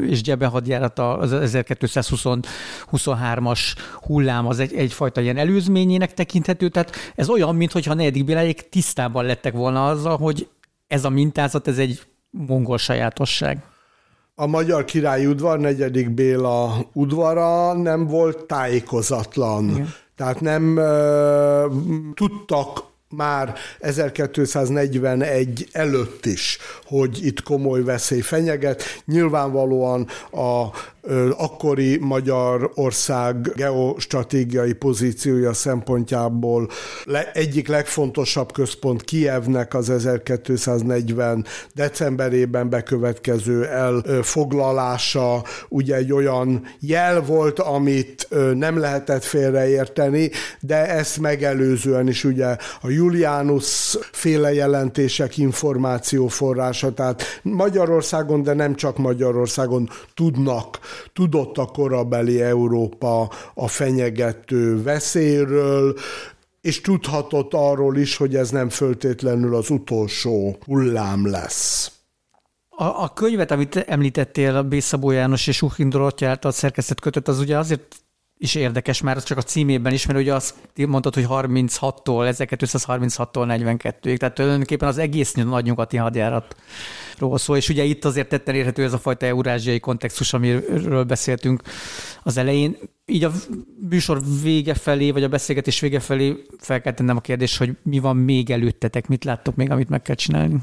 és 0.09 0.21
gyebe 0.21 0.45
hadjárata, 0.45 1.17
az 1.17 1.31
1223-as 1.33 3.59
hullám 4.01 4.47
az 4.47 4.59
egy, 4.59 4.73
egyfajta 4.73 5.21
ilyen 5.21 5.37
előzményének 5.37 6.13
tekinthető, 6.13 6.69
tehát 6.69 6.95
ez 7.15 7.29
olyan, 7.29 7.55
mintha 7.55 7.93
negyedik 7.93 8.25
Béláék 8.25 8.69
tisztában 8.69 9.25
lettek 9.25 9.53
volna 9.53 9.87
azzal, 9.87 10.17
hogy 10.17 10.47
ez 10.87 11.05
a 11.05 11.09
mintázat, 11.09 11.67
ez 11.67 11.77
egy 11.77 12.01
mongol 12.47 12.77
sajátosság. 12.77 13.63
A 14.35 14.45
magyar 14.45 14.85
királyi 14.85 15.25
udvar, 15.25 15.59
negyedik 15.59 16.09
Béla 16.09 16.85
udvara 16.93 17.73
nem 17.73 18.07
volt 18.07 18.45
tájékozatlan. 18.45 19.69
Igen. 19.69 19.93
Tehát 20.15 20.39
nem 20.39 20.77
uh, 20.77 21.73
tudtak 22.13 22.83
már 23.09 23.55
1241 23.79 25.67
előtt 25.71 26.25
is, 26.25 26.57
hogy 26.85 27.25
itt 27.25 27.43
komoly 27.43 27.83
veszély 27.83 28.21
fenyeget. 28.21 28.83
Nyilvánvalóan 29.05 30.07
a 30.31 30.65
akkori 31.37 31.97
Magyarország 31.97 33.51
geostratégiai 33.55 34.73
pozíciója 34.73 35.53
szempontjából 35.53 36.69
egyik 37.33 37.67
legfontosabb 37.67 38.51
központ 38.51 39.03
Kievnek 39.03 39.73
az 39.73 39.89
1240 39.89 41.45
decemberében 41.73 42.69
bekövetkező 42.69 43.65
elfoglalása, 43.65 45.43
ugye 45.69 45.95
egy 45.95 46.13
olyan 46.13 46.65
jel 46.79 47.21
volt, 47.21 47.59
amit 47.59 48.27
nem 48.53 48.79
lehetett 48.79 49.23
félreérteni, 49.23 50.31
de 50.59 50.87
ezt 50.89 51.19
megelőzően 51.19 52.07
is 52.07 52.23
ugye 52.23 52.45
a 52.81 52.89
Julianus 52.89 53.97
féle 54.11 54.53
jelentések 54.53 55.37
információforrása, 55.37 56.93
tehát 56.93 57.23
Magyarországon, 57.41 58.43
de 58.43 58.53
nem 58.53 58.75
csak 58.75 58.97
Magyarországon 58.97 59.89
tudnak, 60.13 60.79
tudott 61.13 61.57
a 61.57 61.65
korabeli 61.65 62.41
Európa 62.41 63.29
a 63.53 63.67
fenyegető 63.67 64.83
veszélyről, 64.83 65.95
és 66.61 66.81
tudhatott 66.81 67.53
arról 67.53 67.97
is, 67.97 68.17
hogy 68.17 68.35
ez 68.35 68.49
nem 68.49 68.69
föltétlenül 68.69 69.55
az 69.55 69.69
utolsó 69.69 70.57
hullám 70.65 71.27
lesz. 71.27 71.91
A, 72.69 72.83
a 72.83 73.13
könyvet, 73.13 73.51
amit 73.51 73.75
említettél, 73.75 74.55
a 74.55 74.63
Bészabó 74.63 75.11
János 75.11 75.47
és 75.47 75.61
Uchin 75.61 75.89
Dorottya 75.89 76.27
által 76.27 76.51
szerkesztett 76.51 76.99
kötet, 76.99 77.27
az 77.27 77.39
ugye 77.39 77.57
azért 77.57 77.95
is 78.37 78.55
érdekes, 78.55 79.01
már 79.01 79.23
csak 79.23 79.37
a 79.37 79.41
címében 79.41 79.93
is, 79.93 80.05
mert 80.05 80.19
ugye 80.19 80.33
azt 80.33 80.55
mondtad, 80.75 81.13
hogy 81.13 81.25
36-tól, 81.29 82.33
1236-tól 82.37 83.77
42-ig, 84.01 84.17
tehát 84.17 84.35
tulajdonképpen 84.35 84.87
az 84.87 84.97
egész 84.97 85.33
nagy 85.33 85.63
nyugati 85.63 85.97
hadjáratról 87.15 87.37
szól, 87.37 87.57
és 87.57 87.69
ugye 87.69 87.83
itt 87.83 88.05
azért 88.05 88.29
tetten 88.29 88.55
érhető 88.55 88.83
ez 88.83 88.93
a 88.93 88.97
fajta 88.97 89.25
eurázsiai 89.25 89.79
kontextus, 89.79 90.33
amiről 90.33 91.03
beszéltünk 91.03 91.61
az 92.23 92.37
elején. 92.37 92.77
Így 93.05 93.23
a 93.23 93.31
műsor 93.89 94.21
vége 94.43 94.73
felé, 94.73 95.11
vagy 95.11 95.23
a 95.23 95.27
beszélgetés 95.27 95.79
vége 95.79 95.99
felé 95.99 96.45
fel 96.59 96.81
kell 96.81 96.93
tennem 96.93 97.17
a 97.17 97.21
kérdést, 97.21 97.57
hogy 97.57 97.77
mi 97.83 97.99
van 97.99 98.17
még 98.17 98.49
előttetek, 98.49 99.07
mit 99.07 99.23
láttok 99.23 99.55
még, 99.55 99.71
amit 99.71 99.89
meg 99.89 100.01
kell 100.01 100.15
csinálni? 100.15 100.57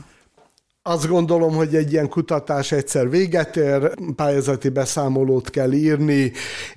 Azt 0.85 1.09
gondolom, 1.09 1.55
hogy 1.55 1.75
egy 1.75 1.93
ilyen 1.93 2.09
kutatás 2.09 2.73
egyszer 2.73 3.11
véget 3.11 3.57
ér, 3.57 3.95
pályázati 4.17 4.69
beszámolót 4.69 5.51
kell 5.51 5.73
írni, 5.73 6.33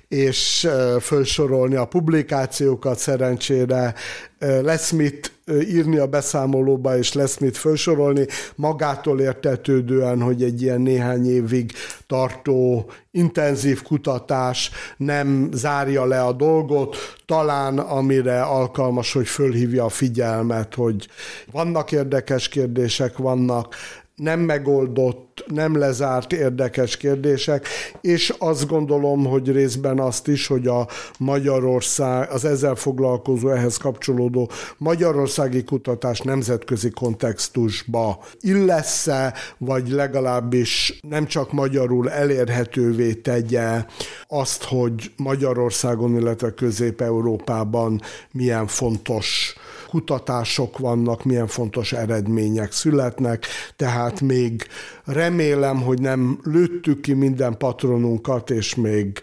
és 0.08 0.68
felsorolni 1.00 1.74
a 1.74 1.84
publikációkat 1.84 2.98
szerencsére. 2.98 3.94
Lesz 4.38 4.90
mit 4.90 5.32
írni 5.60 5.96
a 5.96 6.06
beszámolóba, 6.06 6.98
és 6.98 7.12
lesz 7.12 7.38
mit 7.38 7.56
felsorolni, 7.56 8.26
magától 8.54 9.20
értetődően, 9.20 10.20
hogy 10.20 10.42
egy 10.42 10.62
ilyen 10.62 10.80
néhány 10.80 11.30
évig 11.30 11.72
tartó 12.06 12.90
intenzív 13.10 13.82
kutatás 13.82 14.70
nem 14.96 15.48
zárja 15.52 16.04
le 16.04 16.22
a 16.22 16.32
dolgot, 16.32 16.96
talán 17.26 17.78
amire 17.78 18.42
alkalmas, 18.42 19.12
hogy 19.12 19.26
fölhívja 19.26 19.84
a 19.84 19.88
figyelmet, 19.88 20.74
hogy 20.74 21.08
vannak 21.52 21.92
érdekes 21.92 22.48
kérdések, 22.48 23.16
vannak 23.16 23.74
nem 24.16 24.40
megoldott, 24.40 25.44
nem 25.46 25.78
lezárt 25.78 26.32
érdekes 26.32 26.96
kérdések, 26.96 27.66
és 28.00 28.34
azt 28.38 28.66
gondolom, 28.66 29.24
hogy 29.24 29.50
részben 29.52 29.98
azt 29.98 30.28
is, 30.28 30.46
hogy 30.46 30.66
a 30.66 30.88
Magyarország, 31.18 32.30
az 32.30 32.44
ezzel 32.44 32.74
foglalkozó, 32.74 33.48
ehhez 33.48 33.76
kapcsolódó 33.76 34.50
magyarországi 34.78 35.64
kutatás 35.64 36.20
nemzetközi 36.20 36.90
kontextusba 36.90 38.24
illesz-e, 38.40 39.34
vagy 39.58 39.88
legalábbis 39.88 40.98
nem 41.08 41.26
csak 41.26 41.52
magyarul 41.52 42.10
elérhetővé 42.10 43.14
tegye 43.14 43.84
azt, 44.28 44.64
hogy 44.64 45.12
Magyarországon, 45.16 46.16
illetve 46.16 46.54
Közép-Európában 46.54 48.00
milyen 48.32 48.66
fontos 48.66 49.56
kutatások 49.96 50.78
vannak, 50.78 51.24
milyen 51.24 51.46
fontos 51.46 51.92
eredmények 51.92 52.72
születnek, 52.72 53.46
tehát 53.76 54.20
még 54.20 54.66
remélem, 55.04 55.82
hogy 55.82 56.00
nem 56.00 56.38
lőttük 56.42 57.00
ki 57.00 57.12
minden 57.12 57.56
patronunkat, 57.56 58.50
és 58.50 58.74
még 58.74 59.22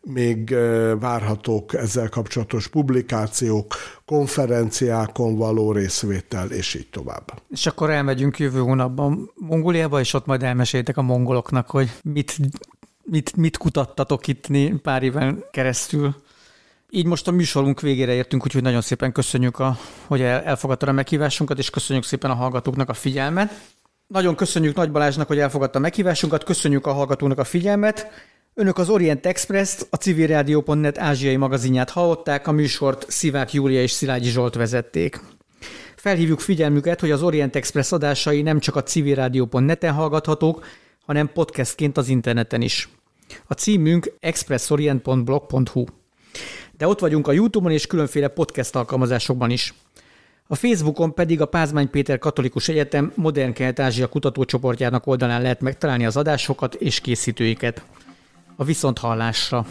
még 0.00 0.54
várhatók 1.00 1.74
ezzel 1.74 2.08
kapcsolatos 2.08 2.68
publikációk, 2.68 3.74
konferenciákon 4.04 5.36
való 5.36 5.72
részvétel, 5.72 6.50
és 6.50 6.74
így 6.74 6.88
tovább. 6.90 7.42
És 7.50 7.66
akkor 7.66 7.90
elmegyünk 7.90 8.38
jövő 8.38 8.58
hónapban 8.58 9.30
Mongóliába, 9.34 10.00
és 10.00 10.14
ott 10.14 10.26
majd 10.26 10.42
elmeséljétek 10.42 10.96
a 10.96 11.02
mongoloknak, 11.02 11.70
hogy 11.70 11.90
mit, 12.02 12.36
mit, 13.02 13.36
mit 13.36 13.56
kutattatok 13.56 14.26
itt 14.26 14.46
pár 14.82 15.02
éven 15.02 15.44
keresztül. 15.50 16.14
Így 16.96 17.06
most 17.06 17.28
a 17.28 17.30
műsorunk 17.30 17.80
végére 17.80 18.12
értünk, 18.12 18.44
úgyhogy 18.44 18.62
nagyon 18.62 18.80
szépen 18.80 19.12
köszönjük, 19.12 19.58
a, 19.58 19.78
hogy 20.06 20.20
elfogadta 20.20 20.86
a 20.86 20.92
meghívásunkat, 20.92 21.58
és 21.58 21.70
köszönjük 21.70 22.04
szépen 22.04 22.30
a 22.30 22.34
hallgatóknak 22.34 22.88
a 22.88 22.94
figyelmet. 22.94 23.52
Nagyon 24.06 24.34
köszönjük 24.34 24.74
Nagy 24.74 24.90
Balázsnak, 24.90 25.26
hogy 25.26 25.38
elfogadta 25.38 25.78
a 25.78 25.80
meghívásunkat, 25.80 26.44
köszönjük 26.44 26.86
a 26.86 26.92
hallgatónak 26.92 27.38
a 27.38 27.44
figyelmet. 27.44 28.10
Önök 28.54 28.78
az 28.78 28.88
Orient 28.88 29.26
Express-t, 29.26 29.86
a 29.90 29.96
civilrádió.net 29.96 30.98
ázsiai 30.98 31.36
magazinját 31.36 31.90
hallották, 31.90 32.46
a 32.46 32.52
műsort 32.52 33.10
Szivák 33.10 33.52
Júlia 33.52 33.82
és 33.82 33.90
Szilágyi 33.90 34.28
Zsolt 34.28 34.54
vezették. 34.54 35.20
Felhívjuk 35.96 36.40
figyelmüket, 36.40 37.00
hogy 37.00 37.10
az 37.10 37.22
Orient 37.22 37.56
Express 37.56 37.92
adásai 37.92 38.42
nem 38.42 38.58
csak 38.58 38.76
a 38.76 38.82
civilrádió.net-en 38.82 39.92
hallgathatók, 39.92 40.66
hanem 41.06 41.30
podcastként 41.32 41.96
az 41.96 42.08
interneten 42.08 42.62
is. 42.62 42.88
A 43.46 43.52
címünk 43.52 44.12
expressorient.blog.hu 44.20 45.84
de 46.76 46.86
ott 46.86 47.00
vagyunk 47.00 47.28
a 47.28 47.32
YouTube-on 47.32 47.72
és 47.72 47.86
különféle 47.86 48.28
podcast 48.28 48.76
alkalmazásokban 48.76 49.50
is. 49.50 49.74
A 50.46 50.54
Facebookon 50.54 51.14
pedig 51.14 51.40
a 51.40 51.46
Pázmány 51.46 51.90
Péter 51.90 52.18
Katolikus 52.18 52.68
Egyetem 52.68 53.12
Modern 53.14 53.52
Kelet-Ázsia 53.52 54.06
kutatócsoportjának 54.06 55.06
oldalán 55.06 55.42
lehet 55.42 55.60
megtalálni 55.60 56.06
az 56.06 56.16
adásokat 56.16 56.74
és 56.74 57.00
készítőiket. 57.00 57.82
A 58.56 58.64
viszonthallásra! 58.64 59.66